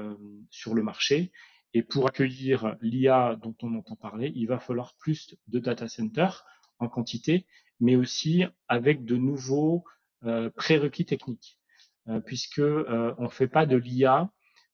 sur 0.50 0.74
le 0.74 0.84
marché. 0.84 1.32
Et 1.74 1.84
pour 1.84 2.08
accueillir 2.08 2.76
l'IA 2.82 3.38
dont 3.42 3.56
on 3.62 3.76
entend 3.76 3.96
parler, 3.96 4.32
il 4.36 4.48
va 4.48 4.60
falloir 4.60 4.96
plus 4.98 5.36
de 5.48 5.60
data 5.60 5.88
centers 5.88 6.46
en 6.80 6.88
quantité, 6.88 7.46
mais 7.80 7.96
aussi 7.96 8.46
avec 8.68 9.06
de 9.06 9.16
nouveaux 9.16 9.84
euh, 10.26 10.50
prérequis 10.50 11.06
techniques, 11.06 11.60
euh, 12.08 12.20
puisque 12.20 12.60
euh, 12.60 13.14
on 13.20 13.30
fait 13.30 13.48
pas 13.48 13.66
de 13.66 13.78
l'IA 13.78 14.32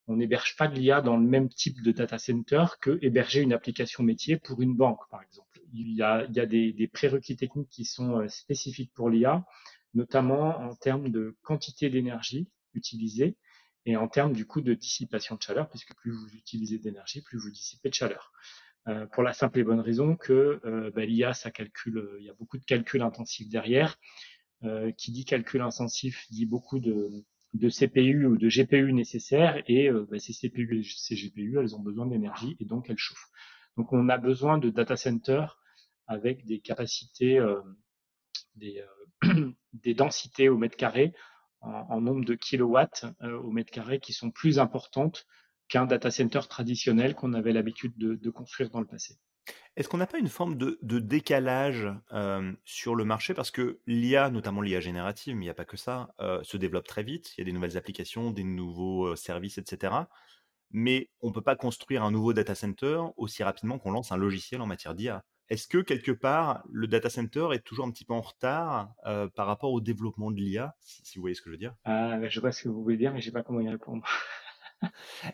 on 0.08 0.18
n'héberge 0.18 0.56
pas 0.58 0.68
de 0.68 0.76
l'IA 0.76 1.02
dans 1.02 1.18
le 1.18 1.26
même 1.26 1.50
type 1.50 1.82
de 1.82 1.92
data 1.92 2.18
center 2.18 2.66
que 2.82 3.00
héberger 3.02 3.42
une 3.42 3.54
application 3.54 4.04
métier 4.04 4.38
pour 4.38 4.62
une 4.62 4.76
banque, 4.76 5.02
par 5.10 5.22
exemple. 5.22 5.62
Il 5.74 5.96
y 5.96 6.04
a, 6.04 6.28
des, 6.28 6.74
des, 6.74 6.88
prérequis 6.88 7.36
techniques 7.36 7.70
qui 7.70 7.86
sont 7.86 8.20
euh, 8.20 8.28
spécifiques 8.28 8.92
pour 8.94 9.10
l'IA, 9.10 9.46
notamment 9.94 10.60
en 10.60 10.76
termes 10.76 11.10
de 11.10 11.38
quantité 11.42 11.90
d'énergie 11.90 12.48
utilisée 12.74 13.38
et 13.86 13.98
en 13.98 14.08
termes 14.08 14.34
du 14.34 14.46
coût 14.46 14.62
de 14.62 14.74
dissipation 14.74 15.36
de 15.36 15.42
chaleur, 15.42 15.70
puisque 15.70 15.96
plus 15.96 16.12
vous 16.12 16.36
utilisez 16.36 16.78
d'énergie, 16.80 17.22
plus 17.22 17.38
vous 17.38 17.50
dissipez 17.50 17.90
de 17.90 17.94
chaleur. 17.94 18.32
Euh, 18.90 19.08
pour 19.08 19.24
la 19.24 19.34
simple 19.34 19.60
et 19.60 19.64
bonne 19.64 19.80
raison 19.80 20.16
que 20.16 20.60
euh, 20.66 20.92
bah, 20.94 21.06
l'IA, 21.06 21.34
ça 21.34 21.50
calcule, 21.50 22.18
il 22.20 22.26
y 22.26 22.30
a 22.30 22.34
beaucoup 22.34 22.58
de 22.58 22.66
calculs 22.66 23.02
intensifs 23.02 23.50
derrière. 23.50 23.98
Qui 24.98 25.12
dit 25.12 25.26
calcul 25.26 25.60
intensif 25.60 26.26
dit 26.32 26.46
beaucoup 26.46 26.80
de, 26.80 27.26
de 27.54 27.70
CPU 27.70 28.26
ou 28.26 28.38
de 28.38 28.48
GPU 28.48 28.94
nécessaires 28.94 29.62
et 29.68 29.90
euh, 29.90 30.08
bah, 30.10 30.20
ces 30.20 30.34
CPU 30.34 30.80
et 30.80 30.84
ces 30.84 31.16
GPU, 31.16 31.58
elles 31.60 31.76
ont 31.76 31.82
besoin 31.82 32.06
d'énergie 32.08 32.56
et 32.60 32.66
donc 32.66 32.90
elles 32.90 32.98
chauffent. 32.98 33.30
Donc 33.78 33.94
on 33.94 34.10
a 34.10 34.18
besoin 34.18 34.58
de 34.58 34.70
data 34.70 34.96
centers 34.96 35.60
avec 36.08 36.46
des 36.46 36.60
capacités, 36.60 37.40
euh, 37.40 37.62
des, 38.56 38.84
euh, 39.24 39.54
densités 39.96 40.50
au 40.50 40.58
mètre 40.58 40.78
carré 40.78 41.14
en, 41.62 42.02
nombre 42.02 42.26
de 42.26 42.36
kilowatts 42.36 43.06
au 43.22 43.50
mètre 43.52 43.72
carré 43.72 44.02
qui 44.02 44.12
sont 44.12 44.32
plus 44.32 44.60
importantes 44.60 45.26
qu'un 45.70 45.86
data 45.86 46.12
center 46.12 46.42
traditionnel 46.50 47.16
qu'on 47.16 47.32
avait 47.32 47.54
l'habitude 47.54 47.98
de, 47.98 48.16
de 48.16 48.30
construire 48.30 48.70
dans 48.70 48.82
le 48.82 48.86
passé. 48.86 49.18
Est-ce 49.76 49.90
qu'on 49.90 49.98
n'a 49.98 50.08
pas 50.08 50.20
une 50.20 50.30
forme 50.30 50.56
de, 50.56 50.78
décalage 51.00 51.88
sur 52.64 52.96
le 52.96 53.06
marché? 53.06 53.34
Parce 53.34 53.52
que 53.52 53.80
l'IA, 53.88 54.30
notamment 54.30 54.62
l'IA 54.62 54.80
générative, 54.80 55.36
mais 55.36 55.42
il 55.42 55.48
n'y 55.48 55.52
a 55.52 55.56
pas 55.56 55.66
que 55.66 55.78
ça, 55.78 56.14
se 56.44 56.58
développe 56.58 56.88
très 56.88 57.04
vite. 57.04 57.34
Il 57.38 57.42
y 57.42 57.44
a 57.44 57.46
des 57.46 57.54
nouvelles 57.54 57.78
applications, 57.78 58.32
des 58.32 58.44
nouveaux 58.44 59.16
services, 59.16 59.58
etc. 59.58 59.96
Mais 60.70 61.10
on 61.22 61.30
ne 61.30 61.34
peut 61.34 61.42
pas 61.42 61.56
construire 61.56 62.04
un 62.04 62.12
nouveau 62.12 62.34
data 62.34 62.56
center 62.56 63.02
aussi 63.18 63.44
rapidement 63.44 63.80
qu'on 63.80 63.92
lance 63.92 64.12
un 64.12 64.18
logiciel 64.18 64.62
en 64.62 64.68
matière 64.68 64.94
d'IA. 64.94 65.24
Est-ce 65.50 65.68
que 65.68 65.80
quelque 65.80 66.12
part, 66.12 66.64
le 66.72 66.88
data 66.88 67.10
center 67.10 67.50
est 67.54 67.64
toujours 67.64 67.86
un 67.86 67.92
petit 67.92 68.06
peu 68.06 68.14
en 68.14 68.22
retard 68.22 68.94
par 69.36 69.48
rapport 69.48 69.72
au 69.72 69.82
développement 69.82 70.32
de 70.32 70.38
l'IA, 70.38 70.76
si, 70.80 71.18
vous 71.18 71.22
voyez 71.22 71.36
ce 71.36 71.42
que 71.42 71.50
je 71.50 71.52
veux 71.52 71.58
dire? 71.58 71.76
Ah, 71.84 72.18
Je 72.28 72.40
vois 72.40 72.52
ce 72.52 72.64
que 72.64 72.70
vous 72.70 72.82
voulez 72.82 72.98
dire, 72.98 73.12
mais 73.12 73.22
je 73.22 73.28
ne 73.28 73.32
sais 73.32 73.34
pas 73.34 73.44
comment 73.44 73.60
y 73.60 73.70
répondre. 73.70 74.04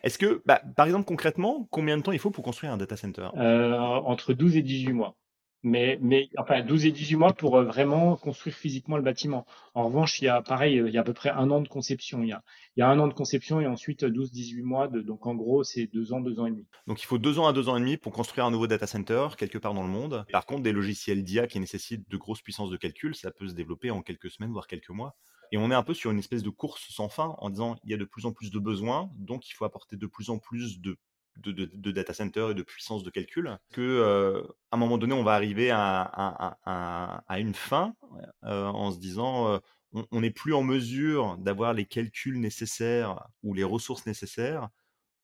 Est-ce 0.04 0.18
que, 0.18 0.42
bah, 0.46 0.62
par 0.76 0.86
exemple, 0.86 1.06
concrètement, 1.06 1.68
combien 1.72 1.98
de 1.98 2.02
temps 2.02 2.12
il 2.12 2.20
faut 2.20 2.32
pour 2.32 2.44
construire 2.44 2.74
un 2.74 2.78
data 2.78 2.96
center? 2.98 3.30
Euh, 3.36 3.78
Entre 3.78 4.34
12 4.34 4.56
et 4.58 4.62
18 4.62 4.94
mois. 4.94 5.16
Mais, 5.62 6.00
mais 6.02 6.30
enfin, 6.38 6.62
12 6.62 6.86
et 6.86 6.92
18 6.92 7.16
mois 7.18 7.34
pour 7.34 7.58
euh, 7.58 7.66
vraiment 7.66 8.16
construire 8.16 8.56
physiquement 8.56 8.96
le 8.96 9.04
bâtiment. 9.04 9.46
En 9.74 9.86
revanche, 9.86 10.22
il 10.22 10.26
y 10.26 10.28
a 10.30 10.42
pareil, 10.42 10.82
il 10.86 10.94
y 10.94 10.98
a 10.98 11.02
à 11.02 11.04
peu 11.04 11.14
près 11.14 11.30
un 11.30 11.52
an 11.52 11.62
de 11.62 11.68
conception. 11.68 12.24
Il 12.24 12.30
y 12.30 12.82
a, 12.82 12.88
un 12.88 13.00
an 13.00 13.08
de 13.08 13.14
conception 13.14 13.60
et 13.60 13.68
ensuite 13.68 14.04
12-18 14.04 14.64
mois. 14.64 14.88
De, 14.88 15.02
donc 15.02 15.28
en 15.28 15.36
gros, 15.36 15.64
c'est 15.64 15.88
deux 15.88 16.14
ans, 16.14 16.22
deux 16.22 16.40
ans 16.40 16.46
et 16.46 16.52
demi. 16.52 16.66
Donc 16.88 17.02
il 17.02 17.06
faut 17.06 17.18
deux 17.18 17.40
ans 17.40 17.48
à 17.48 17.54
deux 17.54 17.68
ans 17.68 17.76
et 17.76 17.82
demi 17.82 17.98
pour 17.98 18.14
construire 18.14 18.46
un 18.46 18.52
nouveau 18.52 18.68
data 18.68 18.88
center 18.88 19.28
quelque 19.38 19.58
part 19.58 19.74
dans 19.74 19.84
le 19.84 19.90
monde. 19.90 20.26
Par 20.32 20.46
contre, 20.46 20.64
des 20.64 20.72
logiciels 20.72 21.24
d'IA 21.24 21.48
qui 21.48 21.60
nécessitent 21.60 22.10
de 22.10 22.18
grosses 22.18 22.42
puissances 22.42 22.70
de 22.70 22.78
calcul, 22.78 23.14
ça 23.14 23.32
peut 23.32 23.48
se 23.48 23.54
développer 23.54 23.92
en 23.92 24.02
quelques 24.02 24.32
semaines, 24.32 24.52
voire 24.52 24.68
quelques 24.68 24.90
mois. 24.90 25.18
Et 25.52 25.58
on 25.58 25.72
est 25.72 25.76
un 25.76 25.84
peu 25.84 25.94
sur 25.94 26.12
une 26.12 26.20
espèce 26.20 26.44
de 26.44 26.50
course 26.50 26.88
sans 26.90 27.10
fin 27.10 27.36
en 27.40 27.50
disant 27.50 27.76
il 27.84 27.92
y 27.92 27.94
a 27.94 27.98
de 27.98 28.06
plus 28.06 28.26
en 28.26 28.32
plus 28.32 28.52
de 28.52 28.60
besoins, 28.60 29.10
donc 29.16 29.50
il 29.50 29.54
faut 29.54 29.66
apporter 29.66 29.98
de 29.98 30.08
plus 30.08 30.30
en 30.30 30.38
plus 30.38 30.80
de, 30.80 30.98
de, 31.42 31.92
data 31.92 32.14
centers 32.14 32.52
et 32.52 32.54
de 32.54 32.64
puissance 32.64 33.04
de 33.04 33.10
calcul. 33.10 33.58
Que 33.72 33.82
euh, 33.82 34.44
un 34.72 34.78
moment 34.78 34.98
donné, 34.98 35.14
on 35.14 35.24
va 35.24 35.34
arriver 35.34 35.72
à, 35.72 37.24
une 37.38 37.54
fin 37.54 37.96
euh, 38.44 38.66
en 38.66 38.92
se 38.92 39.00
disant 39.00 39.50
euh, 39.50 39.60
on 40.12 40.22
n'est 40.22 40.32
plus 40.32 40.54
en 40.54 40.64
mesure 40.64 41.38
d'avoir 41.38 41.74
les 41.74 41.86
calculs 41.86 42.40
nécessaires 42.40 43.28
ou 43.44 43.54
les 43.54 43.64
ressources 43.64 44.06
nécessaires 44.06 44.70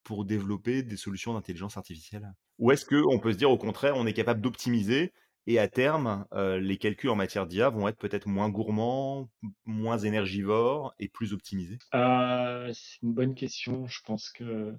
pour 0.03 0.25
développer 0.25 0.83
des 0.83 0.97
solutions 0.97 1.33
d'intelligence 1.33 1.77
artificielle 1.77 2.33
Ou 2.59 2.71
est-ce 2.71 2.85
qu'on 2.85 3.19
peut 3.19 3.33
se 3.33 3.37
dire 3.37 3.51
au 3.51 3.57
contraire, 3.57 3.95
on 3.95 4.05
est 4.05 4.13
capable 4.13 4.41
d'optimiser 4.41 5.13
et 5.47 5.59
à 5.59 5.67
terme, 5.67 6.25
les 6.33 6.77
calculs 6.77 7.11
en 7.11 7.15
matière 7.15 7.45
d'IA 7.45 7.69
vont 7.69 7.87
être 7.87 7.99
peut-être 7.99 8.27
moins 8.27 8.49
gourmands, 8.49 9.29
moins 9.65 9.99
énergivores 9.99 10.95
et 10.97 11.07
plus 11.07 11.33
optimisés? 11.33 11.77
C'est 11.91 13.01
une 13.03 13.13
bonne 13.13 13.35
question. 13.35 13.85
Je 13.85 14.01
pense 14.03 14.31
que 14.31 14.75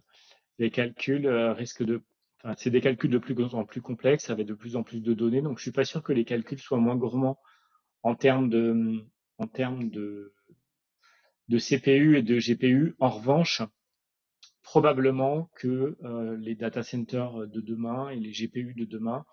les 0.58 0.70
calculs 0.70 1.26
euh, 1.26 1.52
risquent 1.52 1.84
de, 1.84 2.02
c'est 2.56 2.70
des 2.70 2.80
calculs 2.80 3.10
de 3.10 3.18
plus 3.18 3.36
en 3.54 3.64
plus 3.64 3.80
complexes 3.80 4.30
avec 4.30 4.46
de 4.46 4.54
plus 4.54 4.76
en 4.76 4.82
plus 4.82 5.00
de 5.00 5.14
données. 5.14 5.42
Donc, 5.42 5.58
je 5.58 5.62
suis 5.62 5.72
pas 5.72 5.84
sûr 5.84 6.02
que 6.02 6.12
les 6.12 6.24
calculs 6.24 6.58
soient 6.58 6.78
moins 6.78 6.96
gourmands 6.96 7.38
en 8.02 8.14
termes 8.14 8.48
de, 8.48 9.04
en 9.38 9.46
termes 9.46 9.90
de, 9.90 10.32
de 11.48 11.58
CPU 11.58 12.16
et 12.16 12.22
de 12.22 12.38
GPU. 12.38 12.94
En 13.00 13.10
revanche, 13.10 13.62
probablement 14.62 15.50
que 15.56 15.96
euh, 16.02 16.36
les 16.38 16.54
data 16.54 16.82
centers 16.82 17.46
de 17.46 17.60
demain 17.60 18.10
et 18.10 18.16
les 18.16 18.32
GPU 18.32 18.74
de 18.74 18.84
demain 18.84 19.24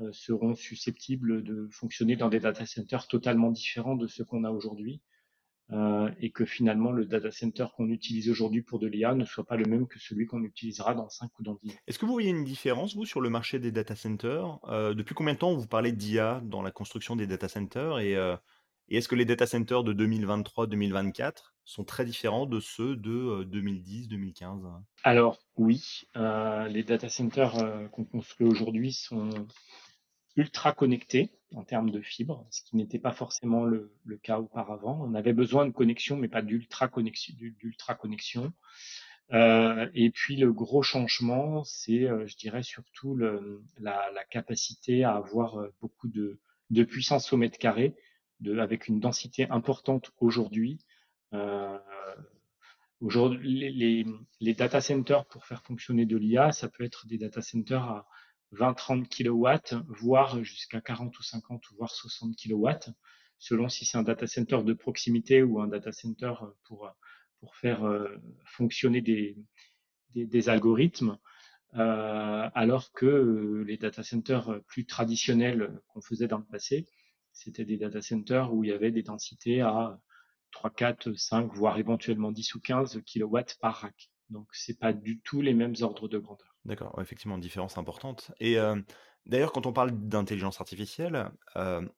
euh, 0.00 0.12
seront 0.12 0.54
susceptibles 0.54 1.42
de 1.42 1.68
fonctionner 1.72 2.16
dans 2.16 2.28
des 2.28 2.40
data 2.40 2.66
centers 2.66 3.08
totalement 3.08 3.50
différents 3.50 3.96
de 3.96 4.06
ceux 4.06 4.24
qu'on 4.24 4.44
a 4.44 4.50
aujourd'hui. 4.50 5.00
Euh, 5.70 6.10
et 6.18 6.30
que 6.30 6.46
finalement 6.46 6.92
le 6.92 7.04
data 7.04 7.30
center 7.30 7.66
qu'on 7.76 7.90
utilise 7.90 8.30
aujourd'hui 8.30 8.62
pour 8.62 8.78
de 8.78 8.86
l'IA 8.86 9.14
ne 9.14 9.26
soit 9.26 9.44
pas 9.44 9.56
le 9.56 9.66
même 9.66 9.86
que 9.86 9.98
celui 9.98 10.24
qu'on 10.26 10.42
utilisera 10.42 10.94
dans 10.94 11.10
5 11.10 11.30
ou 11.38 11.42
dans 11.42 11.58
10 11.62 11.72
ans. 11.72 11.74
Est-ce 11.86 11.98
que 11.98 12.06
vous 12.06 12.12
voyez 12.12 12.30
une 12.30 12.44
différence, 12.44 12.94
vous, 12.94 13.04
sur 13.04 13.20
le 13.20 13.28
marché 13.28 13.58
des 13.58 13.70
data 13.70 13.94
centers? 13.94 14.58
Depuis 14.94 15.14
combien 15.14 15.34
de 15.34 15.38
temps 15.38 15.54
vous 15.54 15.66
parlez 15.66 15.92
d'IA 15.92 16.40
dans 16.42 16.62
la 16.62 16.70
construction 16.70 17.16
des 17.16 17.26
data 17.26 17.48
centers? 17.48 17.98
Et, 17.98 18.12
et 18.12 18.96
est-ce 18.96 19.08
que 19.08 19.14
les 19.14 19.26
data 19.26 19.46
centers 19.46 19.84
de 19.84 19.92
2023-2024 19.92 21.52
sont 21.66 21.84
très 21.84 22.06
différents 22.06 22.46
de 22.46 22.60
ceux 22.60 22.96
de 22.96 23.44
2010-2015 23.44 24.62
Alors 25.04 25.38
oui, 25.56 26.04
les 26.14 26.82
data 26.82 27.10
centers 27.10 27.90
qu'on 27.92 28.06
construit 28.06 28.46
aujourd'hui 28.46 28.94
sont 28.94 29.28
ultra 30.36 30.72
connectés 30.72 31.37
en 31.54 31.64
termes 31.64 31.90
de 31.90 32.00
fibres, 32.00 32.46
ce 32.50 32.62
qui 32.62 32.76
n'était 32.76 32.98
pas 32.98 33.12
forcément 33.12 33.64
le, 33.64 33.92
cas 34.22 34.38
auparavant. 34.38 35.00
On 35.02 35.14
avait 35.14 35.32
besoin 35.32 35.66
de 35.66 35.70
connexion, 35.70 36.16
mais 36.16 36.28
pas 36.28 36.42
d'ultra 36.42 36.88
connexion. 36.88 38.52
Euh, 39.32 39.88
et 39.94 40.10
puis 40.10 40.36
le 40.36 40.52
gros 40.52 40.82
changement, 40.82 41.62
c'est, 41.64 42.04
euh, 42.04 42.26
je 42.26 42.36
dirais 42.36 42.62
surtout 42.62 43.14
le, 43.14 43.62
la, 43.78 44.10
la, 44.12 44.24
capacité 44.24 45.04
à 45.04 45.16
avoir 45.16 45.60
euh, 45.60 45.68
beaucoup 45.82 46.08
de, 46.08 46.40
de, 46.70 46.84
puissance 46.84 47.30
au 47.32 47.36
mètre 47.36 47.58
carré, 47.58 47.94
de, 48.40 48.58
avec 48.58 48.88
une 48.88 49.00
densité 49.00 49.46
importante 49.50 50.12
aujourd'hui. 50.18 50.78
Euh, 51.34 51.78
aujourd'hui, 53.00 53.52
les, 53.52 53.70
les, 53.70 54.06
les, 54.40 54.54
data 54.54 54.80
centers 54.80 55.26
pour 55.26 55.44
faire 55.44 55.62
fonctionner 55.62 56.06
de 56.06 56.16
l'IA, 56.16 56.52
ça 56.52 56.68
peut 56.68 56.84
être 56.84 57.06
des 57.06 57.18
data 57.18 57.42
centers 57.42 57.84
à 57.84 58.08
20-30 58.52 59.08
kW, 59.08 59.76
voire 59.88 60.42
jusqu'à 60.42 60.80
40 60.80 61.18
ou 61.18 61.22
50 61.22 61.70
ou 61.70 61.76
voire 61.76 61.90
60 61.90 62.34
kW, 62.36 62.68
selon 63.38 63.68
si 63.68 63.84
c'est 63.84 63.98
un 63.98 64.02
data 64.02 64.26
center 64.26 64.62
de 64.64 64.72
proximité 64.72 65.42
ou 65.42 65.60
un 65.60 65.68
data 65.68 65.92
center 65.92 66.32
pour, 66.64 66.90
faire 67.60 67.84
euh, 67.84 68.16
fonctionner 68.44 69.00
des 69.00 70.48
algorithmes. 70.48 71.18
Euh, 71.74 72.48
alors 72.54 72.92
que 72.92 73.04
euh, 73.04 73.64
les 73.64 73.76
data 73.76 74.02
centers 74.02 74.62
plus 74.66 74.86
traditionnels 74.86 75.82
qu'on 75.88 76.00
faisait 76.00 76.26
dans 76.26 76.38
le 76.38 76.44
passé, 76.44 76.86
c'était 77.32 77.66
des 77.66 77.76
data 77.76 78.00
centers 78.00 78.54
où 78.54 78.64
il 78.64 78.70
y 78.70 78.72
avait 78.72 78.90
des 78.90 79.02
densités 79.02 79.60
à 79.60 80.00
3, 80.52 80.70
4, 80.70 81.12
5, 81.12 81.52
voire 81.52 81.78
éventuellement 81.78 82.32
10 82.32 82.54
ou 82.54 82.60
15 82.60 83.02
kW 83.04 83.38
par 83.60 83.76
rack. 83.76 84.10
Donc, 84.30 84.48
c'est 84.52 84.78
pas 84.78 84.92
du 84.92 85.20
tout 85.20 85.42
les 85.42 85.54
mêmes 85.54 85.74
ordres 85.80 86.08
de 86.08 86.18
grandeur. 86.18 86.57
D'accord, 86.68 86.98
effectivement, 87.00 87.36
une 87.36 87.40
différence 87.40 87.78
importante. 87.78 88.30
Et 88.40 88.58
d'ailleurs, 89.24 89.52
quand 89.52 89.64
on 89.64 89.72
parle 89.72 89.90
d'intelligence 89.92 90.60
artificielle, 90.60 91.30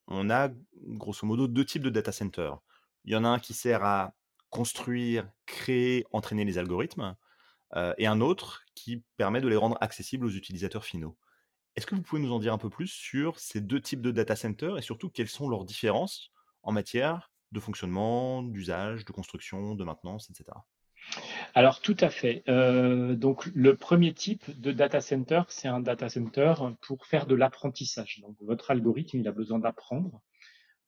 on 0.07 0.31
a 0.31 0.49
grosso 0.87 1.27
modo 1.27 1.49
deux 1.49 1.65
types 1.65 1.83
de 1.83 1.91
data 1.91 2.13
centers. 2.13 2.61
Il 3.05 3.13
y 3.13 3.17
en 3.17 3.25
a 3.25 3.29
un 3.29 3.41
qui 3.41 3.53
sert 3.53 3.83
à 3.83 4.15
construire, 4.49 5.29
créer, 5.45 6.07
entraîner 6.13 6.45
les 6.45 6.57
algorithmes, 6.57 7.17
et 7.99 8.07
un 8.07 8.21
autre 8.21 8.63
qui 8.77 9.03
permet 9.17 9.41
de 9.41 9.49
les 9.49 9.57
rendre 9.57 9.77
accessibles 9.81 10.25
aux 10.25 10.31
utilisateurs 10.31 10.85
finaux. 10.85 11.17
Est-ce 11.75 11.87
que 11.87 11.97
vous 11.97 12.03
pouvez 12.03 12.23
nous 12.23 12.33
en 12.33 12.39
dire 12.39 12.53
un 12.53 12.59
peu 12.59 12.71
plus 12.71 12.87
sur 12.87 13.41
ces 13.41 13.61
deux 13.61 13.81
types 13.81 14.03
de 14.03 14.13
data 14.13 14.37
centers 14.37 14.79
et 14.79 14.83
surtout 14.83 15.11
quelles 15.11 15.29
sont 15.29 15.49
leurs 15.49 15.65
différences 15.65 16.31
en 16.63 16.71
matière 16.71 17.33
de 17.51 17.59
fonctionnement, 17.59 18.45
d'usage, 18.45 19.05
de 19.05 19.11
construction, 19.11 19.75
de 19.75 19.83
maintenance, 19.83 20.31
etc. 20.31 20.57
Alors 21.55 21.81
tout 21.81 21.97
à 22.01 22.11
fait. 22.11 22.43
Euh, 22.49 23.15
donc 23.15 23.47
le 23.55 23.77
premier 23.77 24.15
type 24.15 24.61
de 24.61 24.73
data 24.73 25.01
center, 25.01 25.43
c'est 25.49 25.69
un 25.69 25.81
data 25.81 26.09
center 26.09 26.55
pour 26.83 27.07
faire 27.07 27.27
de 27.27 27.35
l'apprentissage. 27.35 28.21
Donc 28.21 28.37
votre 28.41 28.71
algorithme, 28.71 29.19
il 29.19 29.29
a 29.29 29.33
besoin 29.33 29.59
d'apprendre. 29.59 30.21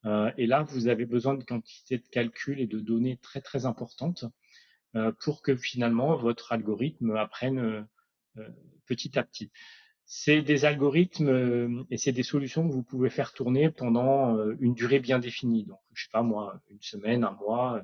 Euh, 0.05 0.31
et 0.37 0.47
là, 0.47 0.63
vous 0.63 0.89
avez 0.89 1.07
besoin 1.07 1.35
de 1.35 1.45
quantité 1.45 1.99
de 1.99 2.09
calcul 2.09 2.61
et 2.61 2.67
de 2.67 2.81
données 2.81 3.19
très 3.19 3.41
très 3.41 3.67
importantes 3.67 4.25
euh, 4.97 5.13
pour 5.21 5.43
que 5.43 5.57
finalement 5.57 6.17
votre 6.17 6.53
algorithme 6.53 7.17
apprenne 7.17 7.87
petit 8.87 9.19
à 9.19 9.23
petit. 9.23 9.51
C'est 10.05 10.43
des 10.43 10.65
algorithmes 10.65 11.87
et 11.91 11.97
c'est 11.97 12.13
des 12.13 12.23
solutions 12.23 12.67
que 12.67 12.73
vous 12.73 12.83
pouvez 12.83 13.11
faire 13.11 13.33
tourner 13.33 13.71
pendant 13.71 14.37
une 14.59 14.75
durée 14.75 15.01
bien 15.01 15.19
définie. 15.19 15.65
Donc, 15.65 15.79
je 15.93 16.05
sais 16.05 16.11
pas 16.11 16.23
moi, 16.23 16.61
une 16.71 16.81
semaine, 16.81 17.25
un 17.25 17.33
mois, 17.33 17.83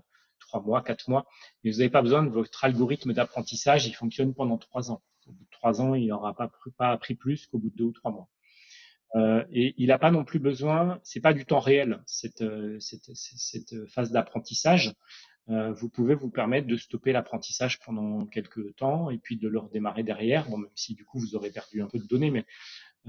trois 0.49 0.63
mois, 0.63 0.83
quatre 0.83 1.09
mois, 1.09 1.27
mais 1.63 1.71
vous 1.71 1.79
n'avez 1.79 1.91
pas 1.91 2.03
besoin 2.03 2.23
de 2.23 2.31
votre 2.31 2.65
algorithme 2.65 3.13
d'apprentissage, 3.13 3.87
il 3.87 3.95
fonctionne 3.95 4.35
pendant 4.35 4.59
trois 4.59 4.91
ans. 4.91 5.03
Au 5.27 5.33
bout 5.33 5.45
de 5.45 5.51
trois 5.51 5.81
ans, 5.81 5.95
il 5.95 6.09
n'aura 6.09 6.35
pas, 6.35 6.51
appris 6.91 7.15
plus 7.15 7.47
qu'au 7.47 7.59
bout 7.59 7.71
de 7.71 7.77
deux 7.77 7.85
ou 7.85 7.93
trois 7.93 8.11
mois. 8.11 8.29
Euh, 9.15 9.45
et 9.53 9.75
il 9.79 9.89
n'a 9.89 9.99
pas 9.99 10.11
non 10.11 10.25
plus 10.25 10.39
besoin, 10.39 11.01
c'est 11.03 11.21
pas 11.21 11.33
du 11.33 11.47
temps 11.47 11.61
réel 11.61 12.03
cette, 12.07 12.43
euh, 12.43 12.79
phase 13.89 14.11
d'apprentissage. 14.11 14.95
Euh, 15.51 15.73
vous 15.73 15.89
pouvez 15.89 16.15
vous 16.15 16.29
permettre 16.29 16.67
de 16.67 16.77
stopper 16.77 17.13
l'apprentissage 17.13 17.79
pendant 17.81 18.27
quelques 18.27 18.77
temps 18.77 19.09
et 19.09 19.17
puis 19.17 19.39
de 19.39 19.49
le 19.49 19.59
redémarrer 19.59 20.03
derrière. 20.03 20.49
Bon, 20.49 20.59
même 20.59 20.71
si 20.75 20.95
du 20.95 21.07
coup 21.07 21.19
vous 21.19 21.35
aurez 21.37 21.51
perdu 21.51 21.81
un 21.81 21.87
peu 21.87 21.99
de 21.99 22.07
données, 22.07 22.31
mais 22.31 22.45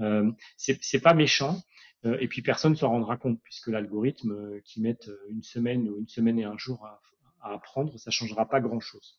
euh, 0.00 0.30
c'est 0.56 1.02
pas 1.02 1.14
méchant. 1.14 1.60
Et 2.02 2.28
puis 2.28 2.40
personne 2.40 2.72
ne 2.72 2.76
s'en 2.78 2.88
rendra 2.88 3.18
compte 3.18 3.42
puisque 3.42 3.66
l'algorithme 3.66 4.58
qui 4.62 4.80
met 4.80 4.96
une 5.28 5.42
semaine 5.42 5.86
ou 5.86 5.98
une 5.98 6.08
semaine 6.08 6.38
et 6.38 6.44
un 6.44 6.56
jour 6.56 6.86
à, 6.86 6.98
à 7.42 7.54
apprendre, 7.54 7.98
ça 7.98 8.10
changera 8.10 8.48
pas 8.48 8.60
grand-chose. 8.60 9.18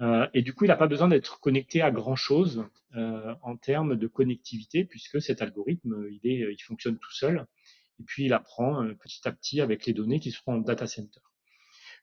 Euh, 0.00 0.26
et 0.34 0.42
du 0.42 0.52
coup, 0.52 0.64
il 0.64 0.68
n'a 0.68 0.76
pas 0.76 0.86
besoin 0.86 1.08
d'être 1.08 1.38
connecté 1.40 1.82
à 1.82 1.90
grand-chose 1.90 2.64
euh, 2.96 3.34
en 3.42 3.56
termes 3.56 3.96
de 3.96 4.06
connectivité, 4.06 4.84
puisque 4.84 5.20
cet 5.20 5.42
algorithme, 5.42 6.06
il, 6.10 6.20
est, 6.28 6.52
il 6.52 6.62
fonctionne 6.62 6.98
tout 6.98 7.12
seul, 7.12 7.46
et 8.00 8.04
puis 8.04 8.24
il 8.24 8.32
apprend 8.32 8.82
euh, 8.82 8.94
petit 8.94 9.26
à 9.28 9.32
petit 9.32 9.60
avec 9.60 9.86
les 9.86 9.92
données 9.92 10.18
qui 10.18 10.32
seront 10.32 10.54
en 10.54 10.58
data 10.58 10.86
center. 10.86 11.20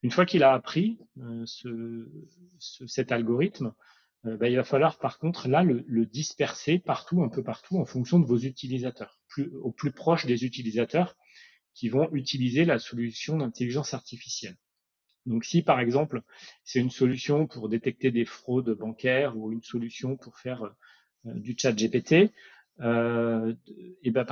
Une 0.01 0.11
fois 0.11 0.25
qu'il 0.25 0.43
a 0.43 0.53
appris 0.53 0.97
ce, 1.43 2.07
ce, 2.57 2.87
cet 2.87 3.11
algorithme, 3.11 3.73
ben, 4.23 4.47
il 4.47 4.55
va 4.55 4.63
falloir 4.63 4.97
par 4.97 5.19
contre 5.19 5.49
là 5.49 5.61
le, 5.61 5.83
le, 5.87 6.05
disperser 6.05 6.79
partout, 6.79 7.21
un 7.21 7.27
peu 7.27 7.43
partout, 7.43 7.77
en 7.77 7.85
fonction 7.85 8.17
de 8.17 8.25
vos 8.25 8.37
utilisateurs, 8.37 9.19
plus, 9.27 9.53
au 9.57 9.73
plus 9.73 9.91
proche 9.91 10.25
des 10.25 10.45
utilisateurs 10.45 11.17
qui 11.73 11.89
vont 11.89 12.09
utiliser 12.13 12.63
la 12.63 12.79
solution 12.79 13.37
d'intelligence 13.37 13.93
artificielle. 13.93 14.55
Donc 15.25 15.45
si 15.45 15.61
par 15.61 15.79
exemple 15.79 16.21
c'est 16.63 16.79
une 16.79 16.89
solution 16.89 17.47
pour 17.47 17.69
détecter 17.69 18.11
des 18.11 18.25
fraudes 18.25 18.71
bancaires 18.71 19.37
ou 19.37 19.51
une 19.51 19.61
solution 19.61 20.17
pour 20.17 20.37
faire 20.39 20.63
euh, 20.63 21.33
du 21.33 21.55
chat 21.57 21.73
GPT, 21.73 22.31
euh, 22.81 23.53
et 24.03 24.11
ben 24.11 24.25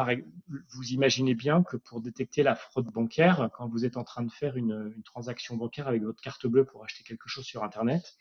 vous 0.70 0.88
imaginez 0.92 1.36
bien 1.36 1.64
que 1.64 1.76
pour 1.76 2.02
détecter 2.02 2.44
la 2.44 2.56
fraude 2.56 2.88
bancaire, 2.88 3.50
quand 3.54 3.68
vous 3.68 3.84
êtes 3.84 3.98
en 3.98 4.06
train 4.06 4.24
de 4.24 4.32
faire 4.32 4.56
une, 4.56 4.94
transaction 5.04 5.58
bancaire 5.58 5.90
avec 5.90 6.02
votre 6.02 6.22
carte 6.22 6.48
bleue 6.48 6.64
pour 6.64 6.84
acheter 6.84 7.04
quelque 7.04 7.28
chose 7.28 7.44
sur 7.44 7.64
Internet, 7.66 8.16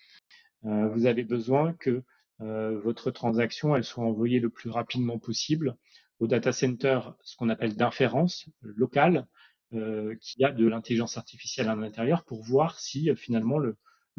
euh, 0.65 0.89
vous 0.89 1.07
avez 1.07 1.25
besoin 1.25 1.75
que 1.75 2.03
votre 2.39 3.11
transaction 3.11 3.75
elle 3.75 3.85
soit 3.85 4.05
envoyée 4.05 4.41
le 4.41 4.51
plus 4.51 4.69
rapidement 4.69 5.19
possible 5.19 5.75
au 6.19 6.27
data 6.27 6.53
center, 6.53 7.01
ce 7.23 7.35
qu'on 7.37 7.49
appelle 7.49 7.77
d'inférence 7.77 8.47
locale, 8.63 9.27
qui 9.71 10.45
a 10.45 10.53
de 10.53 10.67
l'intelligence 10.67 11.17
artificielle 11.17 11.69
à 11.69 11.75
l'intérieur 11.75 12.25
pour 12.25 12.43
voir 12.43 12.79
si 12.79 13.11
euh, 13.11 13.17
finalement 13.17 13.59
le, 13.59 13.77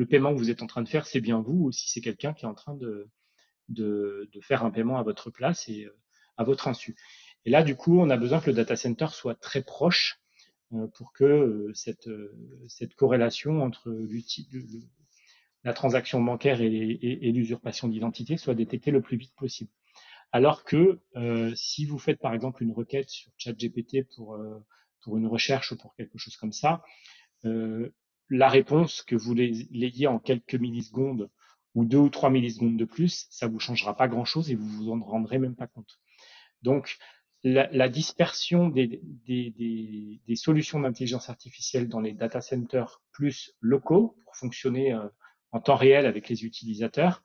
paiement 0.09 0.33
que 0.33 0.37
vous 0.37 0.49
êtes 0.49 0.61
en 0.61 0.67
train 0.67 0.83
de 0.83 0.89
faire, 0.89 1.07
c'est 1.07 1.21
bien 1.21 1.41
vous 1.41 1.65
ou 1.65 1.71
si 1.71 1.89
c'est 1.89 2.01
quelqu'un 2.01 2.33
qui 2.33 2.45
est 2.45 2.47
en 2.47 2.53
train 2.53 2.75
de, 2.75 3.09
faire 4.41 4.63
un 4.63 4.71
paiement 4.71 4.97
à 4.97 5.03
votre 5.03 5.31
place 5.31 5.67
et 5.69 5.85
euh, 5.85 5.97
à 6.37 6.43
votre 6.43 6.67
insu. 6.67 6.95
Et 7.45 7.49
là, 7.49 7.63
du 7.63 7.75
coup, 7.75 7.99
on 7.99 8.09
a 8.09 8.17
besoin 8.17 8.39
que 8.39 8.49
le 8.49 8.55
data 8.55 8.75
center 8.75 9.07
soit 9.11 9.35
très 9.35 9.63
proche 9.63 10.19
euh, 10.73 10.87
pour 10.95 11.13
que 11.13 11.23
euh, 11.23 11.71
cette, 11.73 12.95
corrélation 12.95 13.61
entre 13.63 13.89
la 15.63 15.73
transaction 15.73 16.21
bancaire 16.21 16.61
et, 16.61 17.31
l'usurpation 17.31 17.87
d'identité 17.87 18.37
soit 18.37 18.53
détectée 18.53 18.91
le 18.91 19.01
plus 19.01 19.17
vite 19.17 19.33
possible. 19.35 19.71
Alors 20.31 20.65
que 20.65 20.99
euh, 21.15 21.53
si 21.55 21.85
vous 21.85 21.97
faites 21.97 22.19
par 22.19 22.33
exemple 22.33 22.63
une 22.63 22.73
requête 22.73 23.09
sur 23.09 23.31
ChatGPT 23.37 24.03
pour 24.15 24.35
euh, 24.35 24.59
pour 25.01 25.17
une 25.17 25.27
recherche 25.27 25.71
ou 25.71 25.77
pour 25.77 25.95
quelque 25.95 26.17
chose 26.17 26.37
comme 26.37 26.53
ça, 26.53 26.83
euh, 27.45 27.93
la 28.29 28.49
réponse 28.49 29.03
que 29.03 29.15
vous 29.15 29.33
l'ayez 29.33 30.07
en 30.07 30.19
quelques 30.19 30.55
millisecondes 30.55 31.29
ou 31.75 31.85
deux 31.85 31.97
ou 31.97 32.09
trois 32.09 32.29
millisecondes 32.29 32.77
de 32.77 32.85
plus, 32.85 33.27
ça 33.29 33.47
vous 33.47 33.59
changera 33.59 33.95
pas 33.95 34.07
grand 34.07 34.25
chose 34.25 34.51
et 34.51 34.55
vous 34.55 34.67
vous 34.67 34.91
en 34.91 34.99
rendrez 34.99 35.37
même 35.37 35.55
pas 35.55 35.67
compte. 35.67 35.99
Donc, 36.61 36.97
la, 37.43 37.87
dispersion 37.87 38.67
des, 38.67 38.99
des, 39.03 39.51
des, 39.51 40.21
des 40.27 40.35
solutions 40.35 40.79
d'intelligence 40.79 41.29
artificielle 41.29 41.87
dans 41.87 42.01
les 42.01 42.13
data 42.13 42.41
centers 42.41 43.01
plus 43.11 43.53
locaux 43.61 44.17
pour 44.23 44.35
fonctionner 44.35 44.93
euh, 44.93 45.07
en 45.51 45.61
temps 45.61 45.75
réel 45.75 46.05
avec 46.05 46.29
les 46.29 46.43
utilisateurs, 46.43 47.23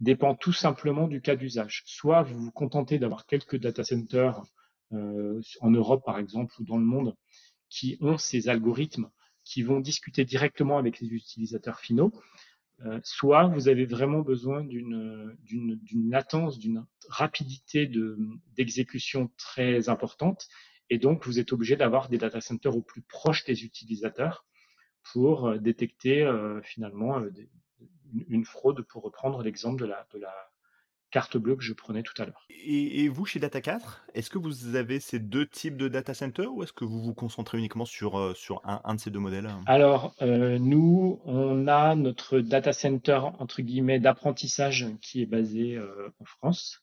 dépend 0.00 0.34
tout 0.34 0.52
simplement 0.52 1.08
du 1.08 1.20
cas 1.20 1.36
d'usage. 1.36 1.82
Soit 1.86 2.22
vous 2.22 2.38
vous 2.38 2.52
contentez 2.52 2.98
d'avoir 2.98 3.26
quelques 3.26 3.56
data 3.56 3.82
centers 3.82 4.42
en 4.92 5.70
Europe 5.70 6.04
par 6.04 6.18
exemple 6.18 6.54
ou 6.60 6.64
dans 6.64 6.78
le 6.78 6.84
monde 6.84 7.16
qui 7.68 7.98
ont 8.00 8.18
ces 8.18 8.48
algorithmes 8.48 9.10
qui 9.46 9.62
vont 9.62 9.80
discuter 9.80 10.24
directement 10.24 10.76
avec 10.76 11.00
les 11.00 11.08
utilisateurs 11.08 11.80
finaux, 11.80 12.12
euh, 12.84 13.00
soit 13.04 13.46
vous 13.46 13.68
avez 13.68 13.86
vraiment 13.86 14.20
besoin 14.20 14.62
d'une 14.64 15.38
latence, 16.10 16.58
d'une 16.58 16.84
rapidité 17.08 17.90
d'exécution 18.56 19.30
très 19.38 19.88
importante, 19.88 20.48
et 20.90 20.98
donc 20.98 21.24
vous 21.24 21.38
êtes 21.38 21.52
obligé 21.52 21.76
d'avoir 21.76 22.08
des 22.08 22.18
data 22.18 22.40
centers 22.40 22.76
au 22.76 22.82
plus 22.82 23.02
proche 23.02 23.44
des 23.44 23.64
utilisateurs 23.64 24.44
pour 25.12 25.46
euh, 25.46 25.58
détecter 25.58 26.22
euh, 26.22 26.60
finalement 26.62 27.22
une 28.28 28.44
fraude, 28.44 28.82
pour 28.82 29.04
reprendre 29.04 29.42
l'exemple 29.42 29.80
de 29.80 29.86
la 29.86 30.06
carte 31.16 31.38
bleue 31.38 31.56
que 31.56 31.62
je 31.62 31.72
prenais 31.72 32.02
tout 32.02 32.12
à 32.20 32.26
l'heure. 32.26 32.46
Et, 32.50 33.08
vous, 33.08 33.24
chez 33.24 33.38
Data 33.38 33.62
4, 33.62 34.04
est-ce 34.12 34.28
que 34.28 34.36
vous 34.36 34.76
avez 34.76 35.00
ces 35.00 35.18
deux 35.18 35.46
types 35.46 35.78
de 35.78 35.88
data 35.88 36.12
centers 36.12 36.52
ou 36.52 36.62
est-ce 36.62 36.74
que 36.74 36.84
vous 36.84 37.00
vous 37.02 37.14
concentrez 37.14 37.56
uniquement 37.56 37.86
sur, 37.86 38.18
euh, 38.18 38.34
sur 38.34 38.60
un, 38.64 38.94
de 38.94 39.00
ces 39.00 39.10
deux 39.10 39.18
modèles? 39.18 39.48
Alors, 39.64 40.14
euh, 40.20 40.58
nous, 40.58 41.22
on 41.24 41.68
a 41.68 41.94
notre 41.94 42.40
data 42.40 42.74
center, 42.74 43.18
entre 43.38 43.62
guillemets, 43.62 43.98
d'apprentissage 43.98 44.88
qui 45.00 45.22
est 45.22 45.26
basé 45.26 45.76
euh, 45.76 46.10
en 46.20 46.26
France, 46.26 46.82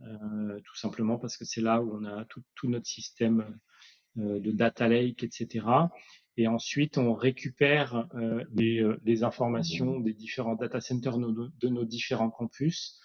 tout 0.00 0.76
simplement 0.76 1.16
parce 1.16 1.36
que 1.36 1.44
c'est 1.44 1.60
là 1.60 1.80
où 1.80 2.00
on 2.00 2.04
a 2.04 2.24
tout, 2.24 2.68
notre 2.68 2.86
système 2.86 3.58
de 4.16 4.50
data 4.50 4.88
lake, 4.88 5.22
etc. 5.22 5.66
Et 6.36 6.48
ensuite, 6.48 6.98
on 6.98 7.14
récupère 7.14 8.08
les, 8.54 9.22
informations 9.22 10.00
des 10.00 10.14
différents 10.14 10.56
data 10.56 10.80
centers 10.80 11.18
de 11.18 11.68
nos 11.68 11.84
différents 11.84 12.30
campus 12.30 13.00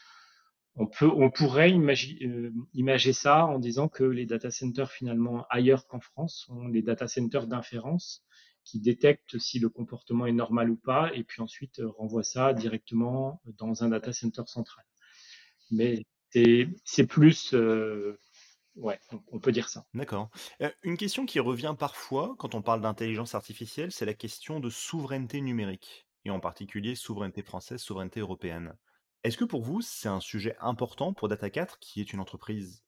on 0.75 1.29
pourrait 1.29 1.71
euh, 1.71 2.51
imaginer 2.73 3.13
ça 3.13 3.45
en 3.45 3.59
disant 3.59 3.87
que 3.87 4.03
les 4.03 4.25
data 4.25 4.49
centers 4.49 4.91
finalement 4.91 5.45
ailleurs 5.49 5.87
qu'en 5.87 5.99
France 5.99 6.45
sont 6.47 6.67
les 6.67 6.81
data 6.81 7.07
centers 7.07 7.47
d'inférence 7.47 8.23
qui 8.63 8.79
détectent 8.79 9.37
si 9.37 9.59
le 9.59 9.69
comportement 9.69 10.25
est 10.25 10.31
normal 10.31 10.69
ou 10.69 10.77
pas 10.77 11.11
et 11.13 11.23
puis 11.23 11.41
ensuite 11.41 11.79
euh, 11.79 11.89
renvoient 11.89 12.23
ça 12.23 12.53
directement 12.53 13.41
dans 13.57 13.83
un 13.83 13.89
data 13.89 14.13
center 14.13 14.43
central. 14.47 14.85
Mais 15.69 16.05
c'est 16.83 17.05
plus, 17.05 17.53
euh, 17.53 18.17
ouais, 18.75 18.99
on, 19.31 19.39
peut 19.39 19.51
dire 19.51 19.69
ça. 19.69 19.85
D'accord. 19.93 20.31
une 20.81 20.97
question 20.97 21.27
qui 21.27 21.39
revient 21.39 21.75
parfois 21.77 22.33
quand 22.39 22.55
on 22.55 22.63
parle 22.63 22.81
d'intelligence 22.81 23.35
artificielle, 23.35 23.91
c'est 23.91 24.05
la 24.05 24.15
question 24.15 24.59
de 24.59 24.71
souveraineté 24.71 25.41
numérique 25.41 26.07
et 26.25 26.31
en 26.31 26.39
particulier 26.39 26.95
souveraineté 26.95 27.43
française, 27.43 27.81
souveraineté 27.81 28.21
européenne. 28.21 28.73
Est-ce 29.23 29.37
que 29.37 29.45
pour 29.45 29.61
vous, 29.63 29.81
c'est 29.81 30.09
un 30.09 30.19
sujet 30.19 30.55
important 30.59 31.13
pour 31.13 31.29
Data4, 31.29 31.79
qui 31.79 32.01
est 32.01 32.11
une 32.11 32.19
entreprise 32.19 32.83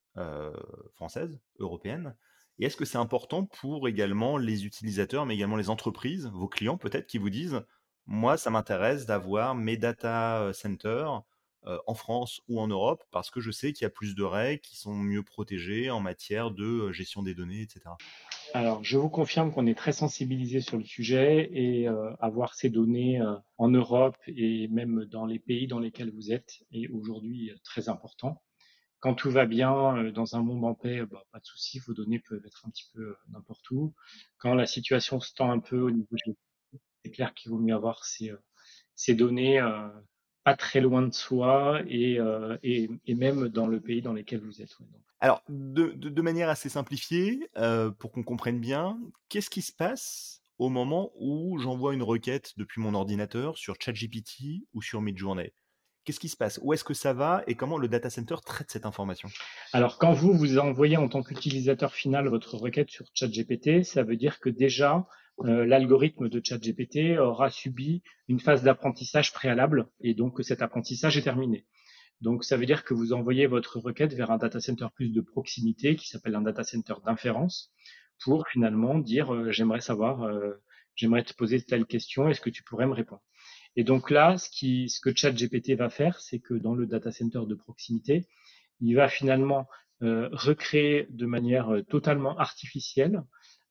française, 0.93 1.39
européenne? 1.59 2.15
Et 2.59 2.65
est-ce 2.65 2.77
que 2.77 2.85
c'est 2.85 2.97
important 2.97 3.45
pour 3.45 3.87
également 3.87 4.37
les 4.37 4.65
utilisateurs, 4.65 5.25
mais 5.25 5.35
également 5.35 5.55
les 5.55 5.69
entreprises, 5.69 6.27
vos 6.27 6.47
clients 6.47 6.77
peut-être, 6.77 7.07
qui 7.07 7.17
vous 7.17 7.29
disent, 7.29 7.61
moi, 8.05 8.37
ça 8.37 8.49
m'intéresse 8.49 9.05
d'avoir 9.05 9.55
mes 9.55 9.77
data 9.77 10.51
centers 10.53 11.23
en 11.87 11.95
France 11.95 12.41
ou 12.47 12.59
en 12.59 12.67
Europe, 12.67 13.03
parce 13.11 13.31
que 13.31 13.39
je 13.39 13.49
sais 13.49 13.73
qu'il 13.73 13.85
y 13.85 13.87
a 13.87 13.89
plus 13.89 14.13
de 14.13 14.23
règles 14.23 14.61
qui 14.61 14.75
sont 14.75 14.93
mieux 14.93 15.23
protégées 15.23 15.89
en 15.89 15.99
matière 15.99 16.51
de 16.51 16.91
gestion 16.91 17.23
des 17.23 17.33
données, 17.33 17.61
etc. 17.61 17.81
Alors, 18.55 18.85
je 18.85 18.97
vous 18.97 19.09
confirme 19.09 19.51
qu'on 19.51 19.67
est 19.67 19.77
très 19.77 19.91
sensibilisé 19.91 20.61
sur 20.61 20.77
le 20.77 20.85
sujet 20.85 21.49
et 21.51 21.89
euh, 21.89 22.15
avoir 22.21 22.53
ces 22.53 22.69
données 22.69 23.19
euh, 23.19 23.35
en 23.57 23.67
Europe 23.67 24.15
et 24.27 24.69
même 24.69 25.03
dans 25.03 25.25
les 25.25 25.39
pays 25.39 25.67
dans 25.67 25.79
lesquels 25.79 26.09
vous 26.09 26.31
êtes 26.31 26.63
est 26.71 26.87
aujourd'hui 26.87 27.51
euh, 27.51 27.57
très 27.65 27.89
important. 27.89 28.41
Quand 29.01 29.13
tout 29.13 29.29
va 29.29 29.45
bien, 29.45 30.09
dans 30.13 30.37
un 30.37 30.41
monde 30.41 30.63
en 30.63 30.73
paix, 30.73 31.05
bah, 31.05 31.25
pas 31.33 31.39
de 31.39 31.45
souci, 31.45 31.79
vos 31.79 31.93
données 31.93 32.19
peuvent 32.19 32.45
être 32.45 32.65
un 32.65 32.69
petit 32.69 32.89
peu 32.93 33.17
n'importe 33.27 33.69
où. 33.71 33.93
Quand 34.37 34.55
la 34.55 34.65
situation 34.65 35.19
se 35.19 35.33
tend 35.33 35.51
un 35.51 35.59
peu 35.59 35.81
au 35.81 35.91
niveau 35.91 36.15
c'est 37.03 37.11
clair 37.11 37.33
qu'il 37.33 37.51
vaut 37.51 37.59
mieux 37.59 37.75
avoir 37.75 38.05
ces, 38.05 38.31
ces 38.95 39.15
données 39.15 39.59
pas 40.45 40.55
très 40.55 40.79
loin 40.79 41.01
de 41.01 41.13
soi 41.13 41.81
et, 41.87 42.19
et, 42.63 43.15
même 43.15 43.49
dans 43.49 43.67
le 43.67 43.81
pays 43.81 44.01
dans 44.01 44.13
lequel 44.13 44.39
vous 44.39 44.61
êtes. 44.61 44.77
Alors, 45.19 45.41
de, 45.49 46.21
manière 46.21 46.49
assez 46.49 46.69
simplifiée, 46.69 47.49
euh, 47.57 47.89
pour 47.89 48.11
qu'on 48.11 48.23
comprenne 48.23 48.59
bien, 48.59 48.99
qu'est-ce 49.27 49.49
qui 49.49 49.63
se 49.63 49.71
passe 49.71 50.41
au 50.59 50.69
moment 50.69 51.11
où 51.19 51.57
j'envoie 51.57 51.95
une 51.95 52.03
requête 52.03 52.53
depuis 52.57 52.79
mon 52.79 52.93
ordinateur 52.93 53.57
sur 53.57 53.75
ChatGPT 53.79 54.67
ou 54.73 54.83
sur 54.83 55.01
Midjourney? 55.01 55.51
Qu'est-ce 56.05 56.19
qui 56.19 56.29
se 56.29 56.37
passe? 56.37 56.59
Où 56.61 56.71
est-ce 56.71 56.83
que 56.83 56.93
ça 56.93 57.13
va? 57.13 57.43
Et 57.47 57.55
comment 57.55 57.79
le 57.79 57.87
data 57.87 58.11
center 58.11 58.35
traite 58.45 58.69
cette 58.69 58.85
information? 58.85 59.27
Alors, 59.73 59.97
quand 59.97 60.13
vous 60.13 60.33
vous 60.33 60.59
envoyez 60.59 60.97
en 60.97 61.09
tant 61.09 61.23
qu'utilisateur 61.23 61.93
final 61.95 62.27
votre 62.27 62.55
requête 62.57 62.91
sur 62.91 63.07
ChatGPT, 63.15 63.83
ça 63.83 64.03
veut 64.03 64.15
dire 64.15 64.39
que 64.39 64.49
déjà, 64.49 65.07
euh, 65.39 65.65
l'algorithme 65.65 66.29
de 66.29 66.39
ChatGPT 66.43 67.17
aura 67.17 67.49
subi 67.49 68.03
une 68.27 68.39
phase 68.39 68.61
d'apprentissage 68.61 69.33
préalable 69.33 69.87
et 69.99 70.13
donc 70.13 70.43
cet 70.43 70.61
apprentissage 70.61 71.17
est 71.17 71.23
terminé. 71.23 71.65
Donc, 72.21 72.43
ça 72.43 72.55
veut 72.55 72.67
dire 72.67 72.83
que 72.83 72.93
vous 72.93 73.11
envoyez 73.11 73.47
votre 73.47 73.79
requête 73.79 74.13
vers 74.13 74.29
un 74.29 74.37
data 74.37 74.59
center 74.59 74.87
plus 74.93 75.09
de 75.09 75.21
proximité 75.21 75.95
qui 75.95 76.07
s'appelle 76.07 76.35
un 76.35 76.41
data 76.41 76.63
center 76.63 76.93
d'inférence 77.03 77.73
pour 78.23 78.47
finalement 78.47 78.99
dire 78.99 79.33
euh, 79.33 79.51
j'aimerais 79.51 79.81
savoir, 79.81 80.23
euh, 80.23 80.53
j'aimerais 80.95 81.23
te 81.23 81.33
poser 81.33 81.61
telle 81.61 81.85
question, 81.85 82.29
est-ce 82.29 82.41
que 82.41 82.51
tu 82.51 82.61
pourrais 82.63 82.85
me 82.85 82.93
répondre? 82.93 83.23
Et 83.75 83.83
donc 83.83 84.09
là, 84.09 84.37
ce, 84.37 84.49
qui, 84.49 84.89
ce 84.89 84.99
que 84.99 85.15
ChatGPT 85.15 85.75
va 85.75 85.89
faire, 85.89 86.19
c'est 86.19 86.39
que 86.39 86.53
dans 86.53 86.75
le 86.75 86.85
data 86.85 87.11
center 87.11 87.41
de 87.47 87.55
proximité, 87.55 88.27
il 88.79 88.95
va 88.95 89.09
finalement 89.09 89.67
euh, 90.01 90.29
recréer 90.31 91.07
de 91.09 91.25
manière 91.25 91.69
totalement 91.89 92.37
artificielle 92.37 93.23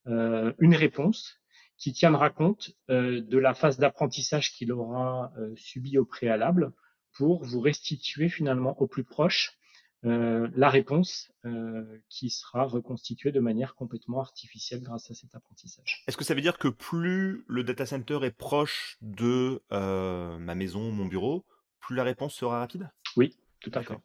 une 0.06 0.74
réponse 0.74 1.38
qui 1.78 1.94
tiendra 1.94 2.28
compte 2.28 2.72
de 2.90 3.38
la 3.38 3.54
phase 3.54 3.78
d'apprentissage 3.78 4.52
qu'il 4.52 4.70
aura 4.70 5.32
subi 5.56 5.96
au 5.96 6.04
préalable 6.04 6.74
pour 7.14 7.42
vous 7.42 7.60
restituer 7.60 8.28
finalement 8.28 8.78
au 8.82 8.86
plus 8.86 9.04
proche 9.04 9.52
euh, 9.52 9.63
la 10.04 10.68
réponse 10.68 11.32
euh, 11.46 11.98
qui 12.08 12.30
sera 12.30 12.64
reconstituée 12.64 13.32
de 13.32 13.40
manière 13.40 13.74
complètement 13.74 14.20
artificielle 14.20 14.82
grâce 14.82 15.10
à 15.10 15.14
cet 15.14 15.34
apprentissage. 15.34 16.04
Est-ce 16.06 16.16
que 16.16 16.24
ça 16.24 16.34
veut 16.34 16.40
dire 16.40 16.58
que 16.58 16.68
plus 16.68 17.44
le 17.48 17.64
data 17.64 17.86
center 17.86 18.18
est 18.22 18.36
proche 18.36 18.98
de 19.00 19.62
euh, 19.72 20.38
ma 20.38 20.54
maison, 20.54 20.92
mon 20.92 21.06
bureau, 21.06 21.44
plus 21.80 21.96
la 21.96 22.04
réponse 22.04 22.34
sera 22.34 22.58
rapide? 22.58 22.90
Oui, 23.16 23.36
tout 23.60 23.70
à 23.74 23.82
fait. 23.82 23.96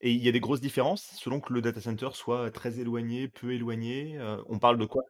Et 0.00 0.12
il 0.12 0.24
y 0.24 0.28
a 0.28 0.32
des 0.32 0.40
grosses 0.40 0.62
différences 0.62 1.12
selon 1.16 1.40
que 1.40 1.52
le 1.52 1.60
data 1.60 1.80
center 1.80 2.08
soit 2.14 2.50
très 2.50 2.80
éloigné, 2.80 3.28
peu 3.28 3.52
éloigné. 3.52 4.18
on 4.48 4.58
parle 4.58 4.78
de 4.78 4.86
quoi? 4.86 5.02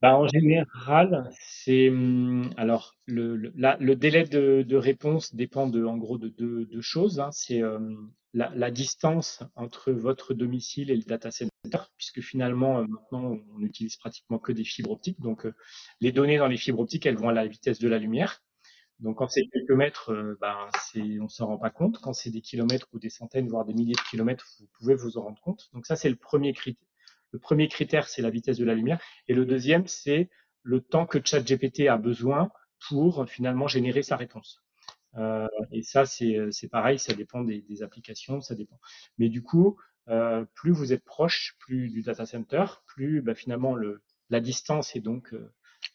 Bah, 0.00 0.16
En 0.16 0.26
général, 0.26 1.30
c'est 1.38 1.90
hum, 1.90 2.50
alors 2.56 2.96
le, 3.04 3.36
le, 3.36 3.94
délai 3.94 4.24
de, 4.24 4.76
réponse 4.76 5.34
dépend 5.34 5.68
de 5.68 5.84
en 5.84 5.98
gros 5.98 6.18
de 6.18 6.28
deux 6.28 6.80
choses. 6.80 7.20
Hein. 7.20 7.30
C'est 7.32 7.62
hum, 7.62 8.10
la, 8.34 8.70
distance 8.70 9.42
entre 9.54 9.92
votre 9.92 10.34
domicile 10.34 10.90
et 10.90 10.96
le 10.96 11.04
data 11.04 11.30
center, 11.30 11.78
puisque 11.96 12.20
finalement 12.20 12.82
maintenant 12.82 13.38
on 13.54 13.58
n'utilise 13.58 13.96
pratiquement 13.96 14.38
que 14.38 14.52
des 14.52 14.64
fibres 14.64 14.90
optiques. 14.90 15.20
Donc 15.20 15.46
les 16.00 16.12
données 16.12 16.38
dans 16.38 16.48
les 16.48 16.56
fibres 16.56 16.80
optiques, 16.80 17.06
elles 17.06 17.16
vont 17.16 17.28
à 17.28 17.32
la 17.32 17.46
vitesse 17.46 17.78
de 17.78 17.88
la 17.88 17.98
lumière. 17.98 18.42
Donc 19.00 19.18
quand 19.18 19.28
c'est 19.28 19.46
quelques 19.52 19.70
mètres, 19.70 20.12
euh, 20.12 20.38
ben, 20.40 20.56
on 21.20 21.28
s'en 21.28 21.46
rend 21.46 21.58
pas 21.58 21.70
compte. 21.70 22.00
Quand 22.00 22.12
c'est 22.12 22.30
des 22.30 22.40
kilomètres 22.40 22.88
ou 22.92 22.98
des 22.98 23.10
centaines, 23.10 23.48
voire 23.48 23.64
des 23.64 23.74
milliers 23.74 23.94
de 23.94 24.10
kilomètres, 24.10 24.46
vous 24.60 24.68
pouvez 24.78 24.94
vous 24.94 25.18
en 25.18 25.22
rendre 25.22 25.40
compte. 25.40 25.68
Donc 25.72 25.86
ça, 25.86 25.96
c'est 25.96 26.10
le 26.10 26.16
premier 26.16 26.52
critère. 26.52 26.88
Le 27.32 27.38
premier 27.38 27.68
critère, 27.68 28.08
c'est 28.08 28.22
la 28.22 28.30
vitesse 28.30 28.58
de 28.58 28.64
la 28.64 28.74
lumière. 28.74 29.00
Et 29.28 29.34
le 29.34 29.44
deuxième, 29.44 29.86
c'est 29.86 30.30
le 30.62 30.80
temps 30.80 31.06
que 31.06 31.18
ChatGPT 31.22 31.88
a 31.88 31.98
besoin 31.98 32.50
pour 32.88 33.28
finalement 33.28 33.66
générer 33.66 34.02
sa 34.02 34.16
réponse. 34.16 34.63
Euh, 35.16 35.48
et 35.70 35.82
ça, 35.82 36.06
c'est, 36.06 36.38
c'est 36.50 36.68
pareil, 36.68 36.98
ça 36.98 37.14
dépend 37.14 37.42
des, 37.42 37.62
des, 37.62 37.82
applications, 37.82 38.40
ça 38.40 38.54
dépend. 38.54 38.80
Mais 39.18 39.28
du 39.28 39.42
coup, 39.42 39.78
euh, 40.08 40.44
plus 40.54 40.72
vous 40.72 40.92
êtes 40.92 41.04
proche, 41.04 41.56
plus 41.58 41.88
du 41.88 42.02
data 42.02 42.26
center, 42.26 42.64
plus 42.86 43.22
bah, 43.22 43.34
finalement 43.34 43.74
le, 43.74 44.02
la 44.30 44.40
distance 44.40 44.96
est 44.96 45.00
donc 45.00 45.32
euh, 45.32 45.52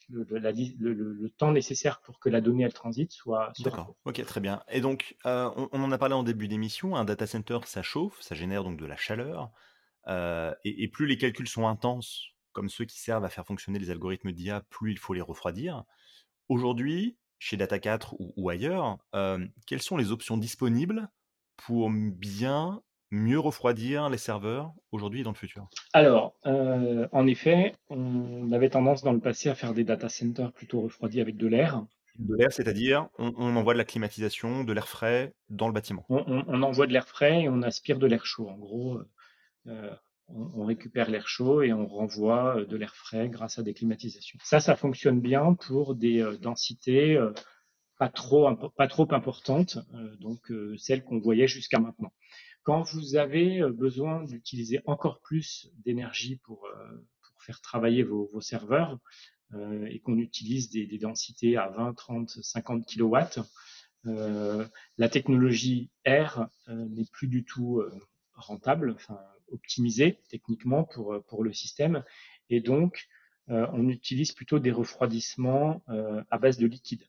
le, 0.08 1.28
temps 1.28 1.52
nécessaire 1.52 2.00
pour 2.00 2.18
que 2.18 2.28
la 2.28 2.40
donnée 2.40 2.64
elle 2.64 2.72
transite 2.72 3.12
soit. 3.12 3.52
D'accord. 3.60 3.94
Ok, 4.04 4.24
très 4.24 4.40
bien. 4.40 4.62
Et 4.68 4.80
donc, 4.80 5.16
euh, 5.26 5.50
on, 5.72 5.82
en 5.82 5.92
a 5.92 5.98
parlé 5.98 6.14
en 6.14 6.22
début 6.22 6.48
d'émission. 6.48 6.96
Un 6.96 7.04
data 7.04 7.26
center, 7.26 7.58
ça 7.64 7.82
chauffe, 7.82 8.20
ça 8.20 8.34
génère 8.34 8.64
donc 8.64 8.78
de 8.78 8.86
la 8.86 8.96
chaleur, 8.96 9.52
euh, 10.08 10.54
et, 10.64 10.88
plus 10.88 11.06
les 11.06 11.18
calculs 11.18 11.48
sont 11.48 11.68
intenses, 11.68 12.24
comme 12.52 12.68
ceux 12.68 12.84
qui 12.84 12.98
servent 12.98 13.24
à 13.24 13.28
faire 13.28 13.46
fonctionner 13.46 13.78
les 13.78 13.90
algorithmes 13.90 14.32
d'IA, 14.32 14.62
plus 14.70 14.92
il 14.92 14.98
faut 14.98 15.14
les 15.14 15.20
refroidir. 15.20 15.84
Aujourd'hui, 16.48 17.16
chez 17.40 17.56
Data 17.58 17.80
4 17.80 18.14
ou, 18.20 18.50
ailleurs, 18.50 18.98
euh, 19.16 19.44
quelles 19.66 19.82
sont 19.82 19.96
les 19.98 20.12
options 20.12 20.38
disponibles 20.38 21.08
pour 21.56 21.90
bien 21.90 22.82
mieux 23.10 23.40
refroidir 23.40 24.10
les 24.10 24.18
serveurs 24.18 24.72
aujourd'hui 24.92 25.22
et 25.22 25.24
dans 25.24 25.32
le 25.32 25.36
futur? 25.36 25.72
Alors, 25.92 26.34
euh, 26.46 27.06
en 27.12 27.28
effet, 27.28 27.76
on 27.90 28.50
avait 28.50 28.70
tendance 28.70 29.02
dans 29.04 29.12
le 29.12 29.20
passé 29.20 29.48
à 29.50 29.54
faire 29.54 29.72
des 29.72 29.84
data 29.84 30.08
centers 30.08 30.52
plutôt 30.52 30.80
refroidis 30.80 31.20
avec 31.20 31.36
de 31.36 31.46
l'air. 31.46 31.86
De 32.20 32.36
l'air, 32.36 32.52
c'est-à-dire, 32.52 33.08
on 33.18 33.34
on 33.36 33.56
envoie 33.56 33.72
de 33.72 33.78
la 33.78 33.84
climatisation, 33.84 34.62
de 34.62 34.72
l'air 34.72 34.86
frais 34.86 35.34
dans 35.48 35.66
le 35.66 35.72
bâtiment? 35.72 36.08
On 36.10 36.22
on 36.26 36.44
on 36.46 36.62
envoie 36.62 36.86
de 36.86 36.92
l'air 36.92 37.08
frais 37.08 37.42
et 37.44 37.48
on 37.48 37.62
aspire 37.62 37.98
de 37.98 38.06
l'air 38.06 38.26
chaud. 38.26 38.48
En 38.50 38.58
gros, 38.58 39.00
heu, 39.68 39.90
on 40.34 40.64
récupère 40.64 41.10
l'air 41.10 41.28
chaud 41.28 41.62
et 41.62 41.72
on 41.72 41.86
renvoie, 41.86 42.60
heu, 42.60 42.66
de 42.66 42.76
l'air 42.76 42.94
frais 42.94 43.28
grâce 43.28 43.58
à 43.58 43.62
des 43.62 43.74
climatisations. 43.74 44.38
Ça, 44.42 44.60
ça 44.60 44.76
fonctionne 44.76 45.20
bien 45.20 45.54
pour 45.54 45.94
des, 45.94 46.20
heu, 46.20 46.38
densités, 46.38 47.16
heu, 47.16 47.34
pas 47.98 48.08
trop 48.08 48.48
pas 48.76 48.88
trop 48.88 49.06
importantes, 49.12 49.78
donc 50.20 50.50
celles 50.78 51.04
qu'on 51.04 51.18
voyait 51.20 51.46
jusqu'à 51.46 51.78
maintenant. 51.78 52.12
Quand 52.62 52.82
vous 52.82 53.16
avez, 53.16 53.62
besoin 53.72 54.24
d'utiliser 54.24 54.80
encore 54.86 55.20
plus 55.20 55.70
d'énergie 55.84 56.36
pour, 56.44 56.66
pour 57.22 57.42
faire 57.42 57.60
travailler 57.60 58.02
vos 58.02 58.40
serveurs, 58.40 58.98
et 59.86 60.00
qu'on 60.00 60.16
utilise 60.18 60.70
des 60.70 60.98
densités 60.98 61.56
à 61.58 61.68
20-30-50 61.68 62.86
kilowatts, 62.86 63.40
heu, 64.06 64.66
la 64.96 65.08
technologie 65.10 65.90
heu, 66.08 66.46
n'est 66.68 67.08
plus 67.12 67.28
du 67.28 67.44
tout, 67.44 67.82
rentable, 68.34 68.96
optimisée 69.52 70.20
techniquement 70.30 70.84
pour, 70.84 71.14
heu, 71.14 71.22
pour 71.22 71.44
le 71.44 71.52
système 71.52 72.04
et 72.50 72.60
donc 72.60 73.08
heu, 73.50 73.66
on 73.72 73.88
utilise 73.88 74.32
plutôt 74.32 74.58
des 74.58 74.70
refroidissements, 74.72 75.82
heu, 75.90 76.22
à 76.30 76.38
base 76.38 76.58
de 76.58 76.66
liquide. 76.66 77.02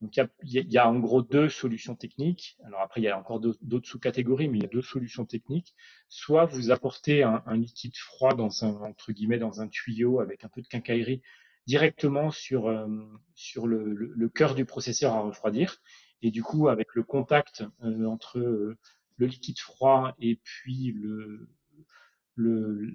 Donc 0.00 0.16
il 0.16 0.28
y 0.44 0.60
y 0.72 0.78
a 0.78 0.88
en 0.88 0.98
gros 0.98 1.22
2 1.22 1.48
solutions 1.50 1.94
techniques. 1.94 2.56
Alors 2.64 2.80
après, 2.80 3.00
il 3.02 3.04
y 3.04 3.08
a 3.08 3.18
encore 3.18 3.38
d'autres 3.40 3.86
sous-catégories, 3.88 4.48
mais 4.48 4.58
il 4.58 4.62
y 4.62 4.66
a 4.66 4.68
2 4.70 4.80
solutions 4.82 5.26
techniques. 5.26 5.74
Soit 6.08 6.46
vous 6.46 6.70
apportez 6.70 7.22
un 7.22 7.42
un 7.46 7.56
liquide 7.58 7.96
froid 7.96 8.34
dans 8.34 8.64
un 8.64 8.74
entre 8.82 9.12
guillemets 9.12 9.38
«dans 9.38 9.60
un 9.60 9.68
tuyau» 9.68 10.20
avec 10.20 10.44
un 10.44 10.48
peu 10.48 10.62
de 10.62 10.68
quincaillerie 10.68 11.20
directement 11.66 12.30
sur, 12.30 12.70
hem, 12.70 13.18
sur 13.34 13.66
le 13.66 13.92
le 13.94 14.12
le 14.14 14.28
cœur 14.30 14.54
du 14.54 14.64
processeur 14.64 15.12
à 15.14 15.20
refroidir 15.20 15.80
et 16.22 16.30
du 16.30 16.42
coup 16.42 16.68
avec 16.68 16.94
le 16.94 17.02
contact, 17.02 17.64
heu, 17.84 18.06
entre, 18.08 18.38
heu, 18.38 18.78
le 19.16 19.26
liquide 19.26 19.58
froid 19.58 20.14
et 20.18 20.36
puis 20.42 20.92
le 20.92 21.48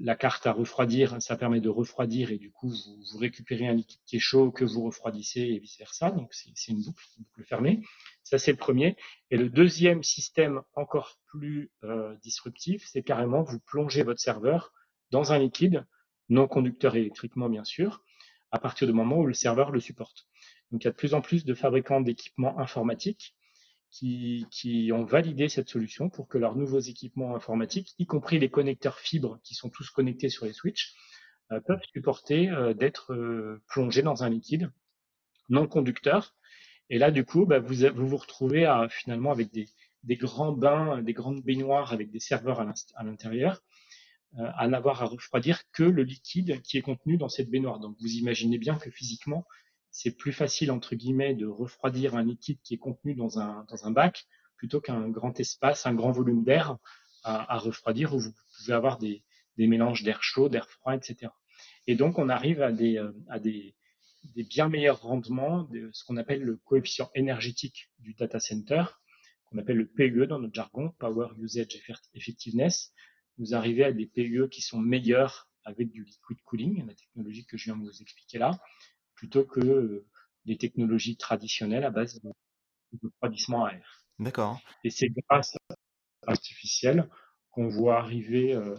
la 0.01 0.15
carte 0.15 0.47
à 0.47 0.51
refroidir, 0.51 1.21
ça 1.21 1.35
permet 1.37 1.61
de 1.61 1.69
refroidir 1.69 2.31
et 2.31 2.37
du 2.37 2.51
coup 2.51 2.69
vous, 2.69 3.17
récupérez 3.17 3.67
un 3.67 3.73
liquide 3.73 4.01
qui 4.05 4.17
est 4.17 4.19
chaud 4.19 4.51
que 4.51 4.65
vous 4.65 4.83
refroidissez 4.83 5.41
et 5.41 5.59
vice 5.59 5.77
versa. 5.77 6.11
Donc 6.11 6.33
c'est 6.33 6.71
une 6.71 6.81
boucle, 6.81 7.03
une 7.17 7.23
boucle 7.23 7.43
fermée. 7.43 7.81
Ça 8.23 8.37
c'est 8.37 8.51
le 8.51 8.57
premier. 8.57 8.97
Et 9.31 9.37
le 9.37 9.49
deuxième 9.49 10.03
système 10.03 10.61
encore 10.75 11.19
plus 11.27 11.71
euh, 11.83 12.15
disruptif, 12.23 12.85
c'est 12.87 13.03
carrément 13.03 13.43
vous 13.43 13.59
plongez 13.59 14.03
votre 14.03 14.19
serveur 14.19 14.73
dans 15.11 15.31
un 15.31 15.39
liquide 15.39 15.85
non 16.29 16.47
conducteur 16.47 16.95
électriquement 16.95 17.49
bien 17.49 17.63
sûr, 17.63 18.03
à 18.51 18.59
partir 18.59 18.87
du 18.87 18.93
moment 18.93 19.19
où 19.19 19.25
le 19.27 19.33
serveur 19.33 19.71
le 19.71 19.79
supporte. 19.79 20.27
Donc 20.71 20.83
il 20.83 20.85
y 20.85 20.87
a 20.87 20.91
de 20.91 20.95
plus 20.95 21.13
en 21.13 21.21
plus 21.21 21.45
de 21.45 21.53
fabricants 21.53 22.01
d'équipements 22.01 22.57
informatiques 22.59 23.35
qui, 23.99 24.91
ont 24.93 25.05
validé 25.05 25.49
cette 25.49 25.69
solution 25.69 26.09
pour 26.09 26.27
que 26.27 26.37
leurs 26.37 26.55
nouveaux 26.55 26.79
équipements 26.79 27.35
informatiques, 27.35 27.95
y 27.97 28.05
compris 28.05 28.39
les 28.39 28.49
connecteurs 28.49 28.99
fibres 28.99 29.39
qui 29.43 29.55
sont 29.55 29.69
tous 29.69 29.89
connectés 29.89 30.29
sur 30.29 30.45
les 30.45 30.53
switches, 30.53 30.95
euh, 31.51 31.59
peuvent 31.61 31.83
supporter 31.93 32.49
euh, 32.49 32.73
d'être 32.73 33.13
euh, 33.13 33.61
plongés 33.67 34.01
dans 34.01 34.23
un 34.23 34.29
liquide 34.29 34.71
non 35.49 35.67
conducteur. 35.67 36.35
Et 36.89 36.97
là, 36.97 37.11
du 37.11 37.23
coup, 37.23 37.45
bah, 37.45 37.59
vous, 37.59 37.75
vous 37.93 38.17
retrouvez 38.17 38.67
finalement 38.89 39.31
avec 39.31 39.51
des, 39.51 39.67
des 40.05 40.15
grands 40.15 40.51
bains, 40.51 41.01
des 41.01 41.13
grandes 41.13 41.43
baignoires 41.43 41.93
avec 41.93 42.11
des 42.11 42.19
serveurs 42.19 42.59
à 42.59 43.03
l'intérieur, 43.03 43.61
euh, 44.39 44.51
à 44.57 44.67
n'avoir 44.67 45.01
à 45.01 45.05
refroidir 45.05 45.63
que 45.71 45.83
le 45.83 46.03
liquide 46.03 46.61
qui 46.61 46.77
est 46.77 46.81
contenu 46.81 47.17
dans 47.17 47.29
cette 47.29 47.49
baignoire. 47.49 47.79
Donc 47.79 47.95
vous 48.01 48.13
imaginez 48.15 48.57
bien 48.57 48.75
que 48.75 48.89
physiquement, 48.91 49.45
c'est 49.97 50.11
plus 50.11 50.33
facile, 50.33 50.71
entre 50.71 50.93
guillemets, 50.93 51.35
de 51.35 51.45
refroidir 51.45 52.15
un 52.17 52.23
liquide 52.23 52.59
qui 52.63 52.73
est 52.73 52.77
contenu 52.77 53.15
dans 53.15 53.39
un, 53.39 53.65
dans 53.69 53.85
un 53.85 53.91
bac 53.91 54.27
plutôt 54.57 54.81
qu'un 54.81 55.07
grand 55.07 55.39
espace, 55.39 55.85
un 55.85 55.93
grand 55.93 56.11
volume 56.11 56.43
d'air 56.43 56.77
à, 57.23 57.57
refroidir 57.57 58.13
où 58.13 58.19
vous 58.19 58.33
pouvez 58.57 58.73
avoir 58.73 58.97
des, 58.97 59.23
des 59.57 59.67
mélanges 59.67 60.03
d'air 60.03 60.21
chaud, 60.21 60.49
d'air 60.49 60.69
froid, 60.69 60.93
etc. 60.93 61.31
Et 61.87 61.95
donc, 61.95 62.19
on 62.19 62.27
arrive 62.27 62.61
à 62.61 62.73
des, 62.73 62.97
euh, 62.97 63.13
à 63.29 63.39
des, 63.39 63.73
des 64.35 64.43
bien 64.43 64.67
meilleurs 64.67 65.01
rendements 65.01 65.63
de 65.63 65.89
ce 65.93 66.03
qu'on 66.03 66.17
appelle 66.17 66.41
le 66.41 66.57
coefficient 66.57 67.09
énergétique 67.15 67.89
du 67.99 68.15
data 68.15 68.41
center, 68.41 68.83
qu'on 69.45 69.59
appelle 69.59 69.77
le 69.77 69.87
PUE 69.87 70.27
dans 70.27 70.39
notre 70.39 70.53
jargon, 70.53 70.93
Power 70.99 71.29
Usage 71.39 71.81
Effectiveness. 72.13 72.91
Vous 73.37 73.55
arrivez 73.55 73.85
à 73.85 73.93
des 73.93 74.07
PUE 74.07 74.49
qui 74.49 74.61
sont 74.61 74.77
meilleurs 74.77 75.49
avec 75.63 75.89
du 75.89 76.03
liquid 76.03 76.37
cooling, 76.43 76.85
la 76.85 76.93
technologie 76.93 77.45
que 77.45 77.55
je 77.55 77.65
viens 77.65 77.77
de 77.77 77.83
vous 77.83 78.01
expliquer 78.01 78.39
là, 78.39 78.59
plutôt 79.15 79.45
que 79.45 79.59
euh, 79.59 80.05
des 80.45 80.57
technologies 80.57 81.17
traditionnelles 81.17 81.83
à 81.83 81.91
base 81.91 82.21
de, 82.21 82.31
refroidissement 83.03 83.65
à 83.65 83.73
air. 83.73 84.05
D'accord. 84.19 84.61
Et 84.83 84.89
c'est 84.89 85.09
grâce 85.09 85.55
à 85.69 85.75
l'artificiel 86.27 87.09
qu'on 87.51 87.67
voit 87.67 87.97
arriver 87.97 88.53
euh, 88.53 88.77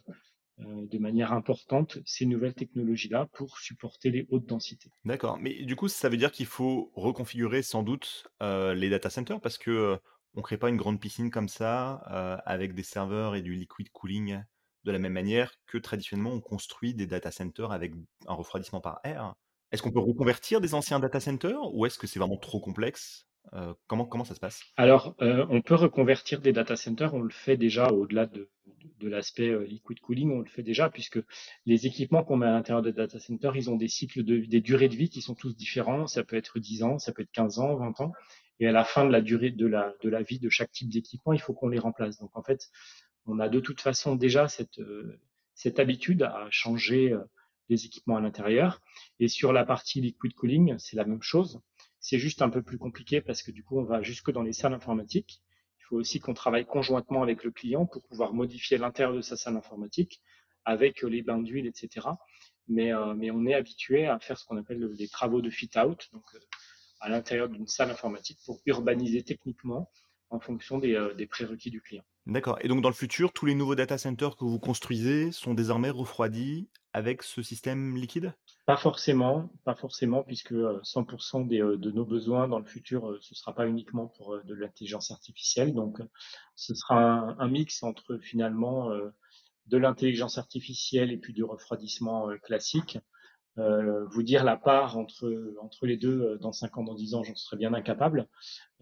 euh, 0.60 0.86
de 0.86 0.98
manière 0.98 1.34
importante 1.34 1.98
ces 2.06 2.24
nouvelles 2.24 2.54
technologies-là 2.54 3.26
pour 3.34 3.58
supporter 3.58 4.10
les 4.10 4.26
hautes 4.30 4.46
densités. 4.46 4.90
D'accord. 5.04 5.36
Mais 5.38 5.64
du 5.64 5.76
coup, 5.76 5.88
ça 5.88 6.08
veut 6.08 6.16
dire 6.16 6.32
qu'il 6.32 6.46
faut 6.46 6.90
reconfigurer 6.94 7.62
sans 7.62 7.82
doute 7.82 8.26
euh, 8.40 8.74
les 8.74 8.88
data 8.88 9.10
centers 9.10 9.38
parce 9.42 9.58
que 9.58 9.70
euh, 9.70 9.96
on 10.34 10.40
crée 10.40 10.56
pas 10.56 10.70
une 10.70 10.78
grande 10.78 10.98
piscine 10.98 11.30
comme 11.30 11.50
ça 11.50 12.02
euh, 12.10 12.38
avec 12.46 12.74
des 12.74 12.82
serveurs 12.82 13.34
et 13.34 13.42
du 13.42 13.54
liquid 13.54 13.90
cooling 13.90 14.42
de 14.84 14.92
la 14.92 14.98
même 14.98 15.12
manière 15.12 15.52
que 15.66 15.76
traditionnellement 15.76 16.32
on 16.32 16.40
construit 16.40 16.94
des 16.94 17.06
data 17.06 17.30
centers 17.30 17.70
avec 17.70 17.92
un 18.26 18.34
refroidissement 18.34 18.80
par 18.80 19.00
air. 19.04 19.34
Est-ce 19.72 19.82
qu'on 19.82 19.92
peut 19.92 20.00
reconvertir 20.00 20.60
des 20.60 20.74
anciens 20.74 21.00
data 21.00 21.20
centers 21.20 21.74
ou 21.74 21.86
est-ce 21.86 21.98
que 21.98 22.06
c'est 22.06 22.18
vraiment 22.18 22.36
trop 22.36 22.60
complexe? 22.60 23.26
Euh, 23.52 23.74
comment, 23.86 24.04
comment 24.06 24.24
ça 24.24 24.34
se 24.34 24.40
passe? 24.40 24.62
Alors, 24.76 25.14
euh, 25.22 25.46
on 25.50 25.62
peut 25.62 25.74
reconvertir 25.74 26.40
des 26.40 26.52
data 26.52 26.76
centers, 26.76 27.14
on 27.14 27.20
le 27.20 27.30
fait 27.30 27.56
déjà 27.56 27.88
au-delà 27.88 28.26
de, 28.26 28.50
de, 28.98 29.08
l'aspect 29.08 29.50
euh, 29.50 29.64
liquid 29.64 30.00
cooling, 30.00 30.32
on 30.32 30.40
le 30.40 30.48
fait 30.48 30.62
déjà 30.62 30.90
puisque 30.90 31.20
les 31.64 31.86
équipements 31.86 32.24
qu'on 32.24 32.36
met 32.36 32.46
à 32.46 32.52
l'intérieur 32.52 32.82
des 32.82 32.92
data 32.92 33.20
centers, 33.20 33.56
ils 33.56 33.70
ont 33.70 33.76
des 33.76 33.88
cycles 33.88 34.24
de 34.24 34.38
des 34.38 34.60
durées 34.60 34.88
de 34.88 34.96
vie 34.96 35.10
qui 35.10 35.22
sont 35.22 35.34
tous 35.34 35.56
différents. 35.56 36.06
Ça 36.06 36.24
peut 36.24 36.36
être 36.36 36.58
10 36.58 36.82
ans, 36.82 36.98
ça 36.98 37.12
peut 37.12 37.22
être 37.22 37.32
15 37.32 37.58
ans, 37.60 37.76
20 37.76 38.00
ans. 38.00 38.12
Et 38.58 38.66
à 38.66 38.72
la 38.72 38.84
fin 38.84 39.04
de 39.04 39.12
la 39.12 39.20
durée 39.20 39.50
de 39.50 39.66
la, 39.66 39.94
de 40.02 40.08
la 40.08 40.22
vie 40.22 40.38
de 40.38 40.48
chaque 40.48 40.72
type 40.72 40.88
d'équipement, 40.88 41.32
il 41.32 41.40
faut 41.40 41.52
qu'on 41.52 41.68
les 41.68 41.78
remplace. 41.78 42.18
Donc 42.18 42.36
en 42.36 42.42
fait, 42.42 42.70
on 43.26 43.38
a 43.38 43.48
de 43.48 43.60
toute 43.60 43.80
façon 43.80 44.16
déjà 44.16 44.48
cette, 44.48 44.80
cette 45.54 45.78
habitude 45.78 46.22
à 46.22 46.46
changer 46.50 47.14
les 47.68 47.86
équipements 47.86 48.16
à 48.16 48.20
l'intérieur. 48.20 48.80
Et 49.20 49.28
sur 49.28 49.52
la 49.52 49.64
partie 49.64 50.00
liquid 50.00 50.34
cooling, 50.34 50.76
c'est 50.78 50.96
la 50.96 51.04
même 51.04 51.22
chose. 51.22 51.60
C'est 52.00 52.18
juste 52.18 52.42
un 52.42 52.50
peu 52.50 52.62
plus 52.62 52.78
compliqué 52.78 53.20
parce 53.20 53.42
que 53.42 53.50
du 53.50 53.64
coup, 53.64 53.78
on 53.80 53.84
va 53.84 54.02
jusque 54.02 54.30
dans 54.30 54.42
les 54.42 54.52
salles 54.52 54.74
informatiques. 54.74 55.42
Il 55.80 55.84
faut 55.84 55.96
aussi 55.96 56.20
qu'on 56.20 56.34
travaille 56.34 56.66
conjointement 56.66 57.22
avec 57.22 57.44
le 57.44 57.50
client 57.50 57.86
pour 57.86 58.02
pouvoir 58.02 58.32
modifier 58.32 58.78
l'intérieur 58.78 59.14
de 59.14 59.20
sa 59.20 59.36
salle 59.36 59.56
informatique 59.56 60.20
avec 60.64 61.02
les 61.02 61.22
bains 61.22 61.40
d'huile, 61.40 61.66
etc. 61.66 62.08
Mais, 62.68 62.92
euh, 62.92 63.14
mais 63.14 63.30
on 63.30 63.46
est 63.46 63.54
habitué 63.54 64.06
à 64.06 64.18
faire 64.18 64.36
ce 64.38 64.44
qu'on 64.44 64.56
appelle 64.56 64.84
les 64.98 65.08
travaux 65.08 65.40
de 65.40 65.50
fit-out, 65.50 66.08
donc 66.12 66.24
euh, 66.34 66.38
à 67.00 67.08
l'intérieur 67.08 67.48
d'une 67.48 67.68
salle 67.68 67.90
informatique 67.90 68.38
pour 68.44 68.60
urbaniser 68.66 69.22
techniquement 69.22 69.90
en 70.30 70.40
fonction 70.40 70.78
des, 70.78 70.94
euh, 70.94 71.14
des 71.14 71.26
prérequis 71.26 71.70
du 71.70 71.80
client. 71.80 72.04
D'accord. 72.26 72.58
Et 72.60 72.68
donc 72.68 72.82
dans 72.82 72.88
le 72.88 72.94
futur, 72.94 73.32
tous 73.32 73.46
les 73.46 73.54
nouveaux 73.54 73.76
data 73.76 73.98
centers 73.98 74.36
que 74.36 74.44
vous 74.44 74.58
construisez 74.58 75.30
sont 75.30 75.54
désormais 75.54 75.90
refroidis 75.90 76.68
avec 76.92 77.22
ce 77.22 77.42
système 77.42 77.96
liquide? 77.96 78.34
Pas 78.64 78.76
forcément, 78.76 79.50
pas 79.64 79.74
forcément, 79.74 80.24
puisque 80.24 80.54
100% 80.54 81.46
des, 81.46 81.58
de 81.58 81.90
nos 81.90 82.04
besoins 82.04 82.48
dans 82.48 82.58
le 82.58 82.64
futur, 82.64 83.16
ce 83.20 83.34
sera 83.34 83.54
pas 83.54 83.68
uniquement 83.68 84.08
pour 84.08 84.42
de 84.42 84.54
l'intelligence 84.54 85.10
artificielle. 85.10 85.72
Donc, 85.72 85.98
ce 86.56 86.74
sera 86.74 86.96
un, 86.96 87.38
un 87.38 87.48
mix 87.48 87.82
entre 87.82 88.18
finalement 88.18 88.90
de 89.66 89.76
l'intelligence 89.76 90.38
artificielle 90.38 91.12
et 91.12 91.18
puis 91.18 91.32
du 91.32 91.44
refroidissement 91.44 92.28
classique. 92.42 92.98
Euh, 93.58 94.04
vous 94.06 94.22
dire 94.22 94.44
la 94.44 94.56
part 94.56 94.98
entre, 94.98 95.54
entre 95.60 95.86
les 95.86 95.96
deux 95.96 96.20
euh, 96.20 96.38
dans 96.38 96.52
5 96.52 96.76
ans, 96.76 96.84
dans 96.84 96.94
10 96.94 97.14
ans, 97.14 97.22
j'en 97.22 97.34
serais 97.34 97.56
bien 97.56 97.72
incapable. 97.72 98.28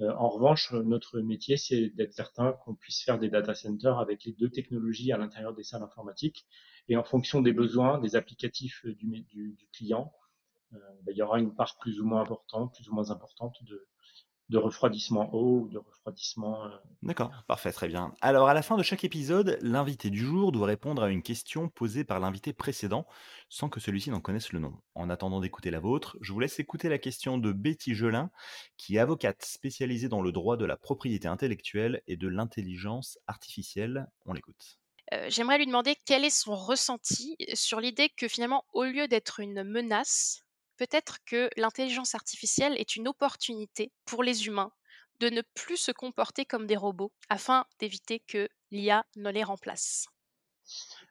Euh, 0.00 0.12
en 0.14 0.28
revanche, 0.28 0.72
notre 0.72 1.20
métier, 1.20 1.56
c'est 1.56 1.90
d'être 1.90 2.12
certain 2.12 2.52
qu'on 2.64 2.74
puisse 2.74 3.02
faire 3.02 3.18
des 3.20 3.28
data 3.28 3.54
centers 3.54 3.98
avec 3.98 4.24
les 4.24 4.32
deux 4.32 4.50
technologies 4.50 5.12
à 5.12 5.16
l'intérieur 5.16 5.54
des 5.54 5.62
salles 5.62 5.84
informatiques. 5.84 6.46
Et 6.88 6.96
en 6.96 7.04
fonction 7.04 7.40
des 7.40 7.52
besoins, 7.52 7.98
des 7.98 8.16
applicatifs 8.16 8.84
du, 8.84 9.22
du, 9.22 9.68
client, 9.72 10.12
ben, 10.72 10.80
il 11.12 11.16
y 11.16 11.22
aura 11.22 11.38
une 11.38 11.54
part 11.54 11.78
plus 11.78 12.00
ou 12.00 12.04
moins 12.04 12.20
importante, 12.20 12.74
plus 12.74 12.88
ou 12.88 12.94
moins 12.94 13.10
importante 13.10 13.56
de, 13.62 13.86
de 14.50 14.58
refroidissement 14.58 15.34
haut 15.34 15.62
ou 15.62 15.68
de 15.68 15.78
refroidissement. 15.78 16.64
Euh... 16.66 16.68
D'accord, 17.02 17.30
parfait, 17.46 17.72
très 17.72 17.88
bien. 17.88 18.14
Alors, 18.20 18.48
à 18.48 18.54
la 18.54 18.62
fin 18.62 18.76
de 18.76 18.82
chaque 18.82 19.04
épisode, 19.04 19.58
l'invité 19.62 20.10
du 20.10 20.24
jour 20.24 20.52
doit 20.52 20.66
répondre 20.66 21.02
à 21.02 21.10
une 21.10 21.22
question 21.22 21.68
posée 21.68 22.04
par 22.04 22.20
l'invité 22.20 22.52
précédent 22.52 23.06
sans 23.48 23.68
que 23.68 23.80
celui-ci 23.80 24.10
n'en 24.10 24.20
connaisse 24.20 24.52
le 24.52 24.60
nom. 24.60 24.74
En 24.94 25.08
attendant 25.10 25.40
d'écouter 25.40 25.70
la 25.70 25.80
vôtre, 25.80 26.16
je 26.20 26.32
vous 26.32 26.40
laisse 26.40 26.60
écouter 26.60 26.88
la 26.88 26.98
question 26.98 27.38
de 27.38 27.52
Betty 27.52 27.94
Gelin, 27.94 28.30
qui 28.76 28.96
est 28.96 29.00
avocate 29.00 29.44
spécialisée 29.44 30.08
dans 30.08 30.22
le 30.22 30.32
droit 30.32 30.56
de 30.56 30.64
la 30.64 30.76
propriété 30.76 31.26
intellectuelle 31.28 32.02
et 32.06 32.16
de 32.16 32.28
l'intelligence 32.28 33.18
artificielle. 33.26 34.08
On 34.26 34.32
l'écoute. 34.32 34.78
Euh, 35.12 35.26
J'aimerais 35.28 35.58
lui 35.58 35.66
demander 35.66 35.96
quel 36.06 36.24
est 36.24 36.30
son 36.30 36.54
ressenti 36.54 37.36
sur 37.54 37.80
l'idée 37.80 38.10
que 38.16 38.28
finalement, 38.28 38.64
au 38.72 38.84
lieu 38.84 39.08
d'être 39.08 39.40
une 39.40 39.62
menace, 39.62 40.43
peut-être 40.76 41.24
que 41.24 41.50
l'intelligence 41.56 42.14
artificielle 42.14 42.76
est 42.78 42.96
une 42.96 43.08
opportunité 43.08 43.92
pour 44.04 44.22
les 44.22 44.46
humains 44.46 44.72
de 45.20 45.28
ne 45.28 45.42
plus 45.54 45.76
se 45.76 45.92
comporter 45.92 46.44
comme 46.44 46.66
des 46.66 46.76
robots 46.76 47.12
afin 47.28 47.66
d'éviter 47.78 48.20
que 48.20 48.48
l'IA 48.70 49.04
ne 49.16 49.30
les 49.30 49.44
remplace 49.44 50.08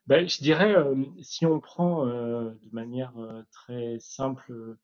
ben, 0.07 0.27
Je 0.27 0.39
dirais, 0.39 0.75
si 1.21 1.45
on 1.45 1.59
prend 1.59 2.05
de 2.05 2.69
manière 2.73 3.13
très 3.51 3.97
simple 3.99 4.77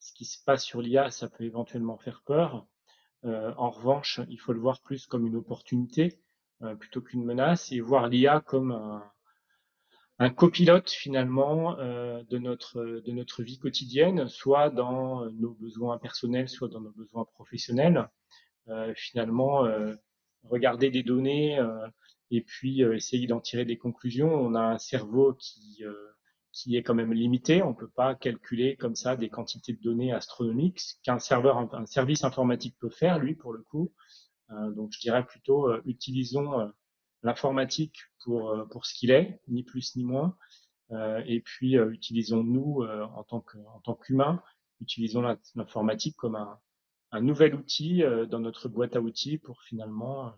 ce 0.00 0.12
qui 0.12 0.24
se 0.24 0.42
passe 0.42 0.64
sur 0.64 0.82
l'IA, 0.82 1.10
ça 1.10 1.28
peut 1.28 1.44
éventuellement 1.44 1.98
faire 1.98 2.22
peur. 2.26 2.66
en 3.22 3.70
revanche, 3.70 4.20
il 4.28 4.38
faut 4.38 4.52
le 4.52 4.60
voir 4.60 4.80
plus 4.80 5.06
comme 5.06 5.26
une 5.26 5.36
opportunité 5.36 6.20
plutôt 6.80 7.00
qu'une 7.00 7.24
menace 7.24 7.70
et 7.70 7.80
voir 7.80 8.08
l'IA 8.08 8.40
comme 8.40 8.72
un, 8.72 9.13
un 10.18 10.30
copilote 10.30 10.90
finalement 10.90 11.76
de 11.76 12.38
notre 12.38 12.82
de 12.82 13.12
notre 13.12 13.42
vie 13.42 13.58
quotidienne, 13.58 14.28
soit 14.28 14.70
dans 14.70 15.28
nos 15.30 15.54
besoins 15.54 15.98
personnels, 15.98 16.48
soit 16.48 16.68
dans 16.68 16.80
nos 16.80 16.92
besoins 16.92 17.24
professionnels. 17.34 18.08
finalement, 18.94 19.66
regarder 20.44 20.90
des 20.90 21.02
données 21.02 21.58
et 22.30 22.42
puis 22.42 22.82
euh, 22.82 22.94
essayer 22.94 23.26
d'en 23.26 23.40
tirer 23.40 23.64
des 23.64 23.78
conclusions. 23.78 24.32
On 24.32 24.54
a 24.54 24.62
un 24.62 24.78
cerveau 24.78 25.34
qui, 25.34 25.84
euh, 25.84 25.92
qui 26.52 26.76
est 26.76 26.82
quand 26.82 26.94
même 26.94 27.12
limité. 27.12 27.62
On 27.62 27.74
peut 27.74 27.88
pas 27.88 28.14
calculer 28.14 28.76
comme 28.76 28.96
ça 28.96 29.16
des 29.16 29.28
quantités 29.28 29.72
de 29.72 29.80
données 29.80 30.12
astronomiques 30.12 30.80
qu'un 31.02 31.18
serveur, 31.18 31.58
un 31.74 31.86
service 31.86 32.24
informatique 32.24 32.76
peut 32.80 32.90
faire, 32.90 33.18
lui, 33.18 33.34
pour 33.34 33.52
le 33.52 33.62
coup. 33.62 33.92
Euh, 34.50 34.70
donc, 34.72 34.92
je 34.92 35.00
dirais 35.00 35.24
plutôt 35.24 35.72
utilisons 35.84 36.70
l'informatique 37.24 37.98
pour 38.22 38.54
pour 38.70 38.86
ce 38.86 38.94
qu'il 38.94 39.10
est, 39.10 39.40
ni 39.48 39.64
plus 39.64 39.96
ni 39.96 40.04
moins. 40.04 40.36
et 41.26 41.40
puis 41.40 41.74
utilisons-nous 41.74 42.84
en 42.84 43.24
tant 43.24 43.44
tant 43.82 43.94
qu'humains, 43.94 44.42
utilisons 44.80 45.22
l'informatique 45.54 46.16
comme 46.16 46.36
un, 46.36 46.58
un 47.10 47.20
nouvel 47.20 47.54
outil 47.54 48.02
dans 48.28 48.40
notre 48.40 48.68
boîte 48.68 48.96
à 48.96 49.00
outils 49.00 49.38
pour 49.38 49.62
finalement 49.62 50.34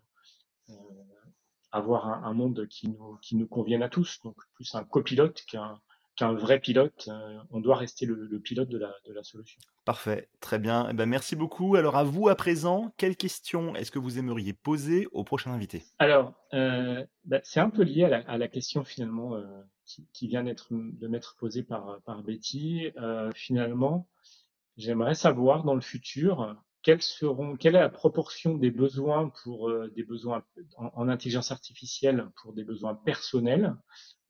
avoir 1.72 2.24
un, 2.24 2.32
monde 2.32 2.66
qui 2.68 2.88
nous, 2.88 3.18
qui 3.22 3.36
nous 3.36 3.46
convienne 3.46 3.82
à 3.82 3.88
tous. 3.88 4.20
Donc 4.22 4.36
plus 4.54 4.74
un 4.74 4.84
copilote 4.84 5.42
qu'un 5.46 5.80
qu'un 6.16 6.32
vrai 6.32 6.58
pilote. 6.58 7.08
Euh, 7.08 7.38
on 7.50 7.60
doit 7.60 7.76
rester 7.76 8.06
le, 8.06 8.40
pilote 8.40 8.68
de 8.68 8.78
la, 8.78 8.92
de 9.06 9.12
la, 9.12 9.22
solution. 9.22 9.60
Parfait, 9.84 10.28
très 10.40 10.58
bien. 10.58 10.88
Eh 10.90 10.94
ben, 10.94 11.06
merci 11.06 11.36
beaucoup. 11.36 11.76
Alors 11.76 11.96
à 11.96 12.04
vous 12.04 12.28
à 12.28 12.34
présent, 12.34 12.92
quelles 12.96 13.16
questions 13.16 13.74
est-ce 13.76 13.90
que 13.90 13.98
vous 13.98 14.18
aimeriez 14.18 14.52
poser 14.52 15.06
au 15.12 15.22
prochain 15.22 15.52
invité? 15.52 15.84
Alors, 15.98 16.32
euh, 16.54 17.04
bah, 17.24 17.40
c'est 17.44 17.60
un 17.60 17.70
peu 17.70 17.82
lié 17.82 18.04
à 18.04 18.08
la, 18.08 18.18
à 18.20 18.38
la 18.38 18.48
question 18.48 18.82
finalement 18.84 19.34
euh, 19.34 19.44
qui, 19.84 20.08
qui, 20.12 20.26
vient 20.26 20.42
d'être 20.42 20.68
de 20.70 21.06
m'être 21.06 21.36
posée 21.38 21.62
par, 21.62 22.00
par 22.04 22.22
Betty. 22.22 22.90
finalement, 23.34 24.08
j'aimerais 24.76 25.14
savoir 25.14 25.64
dans 25.64 25.74
le 25.74 25.80
futur 25.80 26.56
quelles 26.82 27.02
seront, 27.02 27.56
quelle 27.56 27.74
est 27.74 27.80
la 27.80 27.88
proportion 27.88 28.54
des 28.54 28.70
besoins 28.70 29.32
pour 29.42 29.72
des 29.90 30.04
besoins 30.04 30.44
en, 30.76 31.08
intelligence 31.08 31.50
artificielle 31.50 32.28
pour 32.40 32.52
des 32.52 32.64
besoins 32.64 32.94
personnels? 32.94 33.74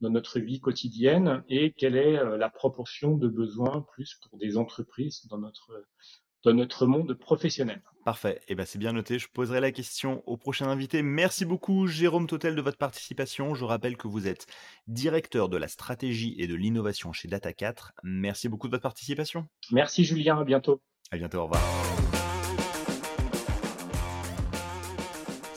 Dans 0.01 0.11
notre 0.11 0.41
vie 0.41 0.61
quotidienne 0.61 1.43
et 1.49 1.73
quelle 1.73 1.97
est 1.97 2.19
euh, 2.19 2.37
la 2.37 2.51
proportion 2.51 3.17
de 3.17 3.29
besoins 3.29 3.87
plus 3.93 4.19
pour 4.23 4.39
des 4.39 4.57
entreprises 4.57 5.27
dans 5.31 5.39
notre 5.39 5.73
dans 6.45 6.55
notre 6.55 6.87
monde 6.87 7.13
professionnel. 7.15 7.83
Parfait, 8.05 8.37
et 8.43 8.53
eh 8.53 8.55
ben 8.55 8.65
c'est 8.65 8.79
bien 8.79 8.93
noté. 8.93 9.19
Je 9.19 9.27
poserai 9.29 9.61
la 9.61 9.73
question 9.73 10.23
au 10.27 10.37
prochain 10.37 10.69
invité. 10.69 11.03
Merci 11.03 11.45
beaucoup 11.45 11.89
Jérôme 11.89 12.29
Totel 12.29 12.55
de 12.55 12.63
votre 12.63 12.79
participation. 12.79 13.57
Je 13.57 13.65
rappelle 13.65 13.97
que 13.97 14.07
vous 14.07 14.29
êtes 14.29 14.47
directeur 14.87 15.49
de 15.49 15.57
la 15.57 15.67
stratégie 15.67 16.37
et 16.39 16.47
de 16.47 16.55
l'innovation 16.55 17.13
chez 17.13 17.27
Data4. 17.27 17.91
Merci 18.05 18.49
beaucoup 18.49 18.69
de 18.69 18.73
votre 18.73 18.85
participation. 18.85 19.49
Merci 19.73 20.05
Julien, 20.05 20.39
à 20.39 20.45
bientôt. 20.45 20.81
À 21.11 21.17
bientôt, 21.17 21.39
au 21.39 21.45
revoir. 21.47 22.16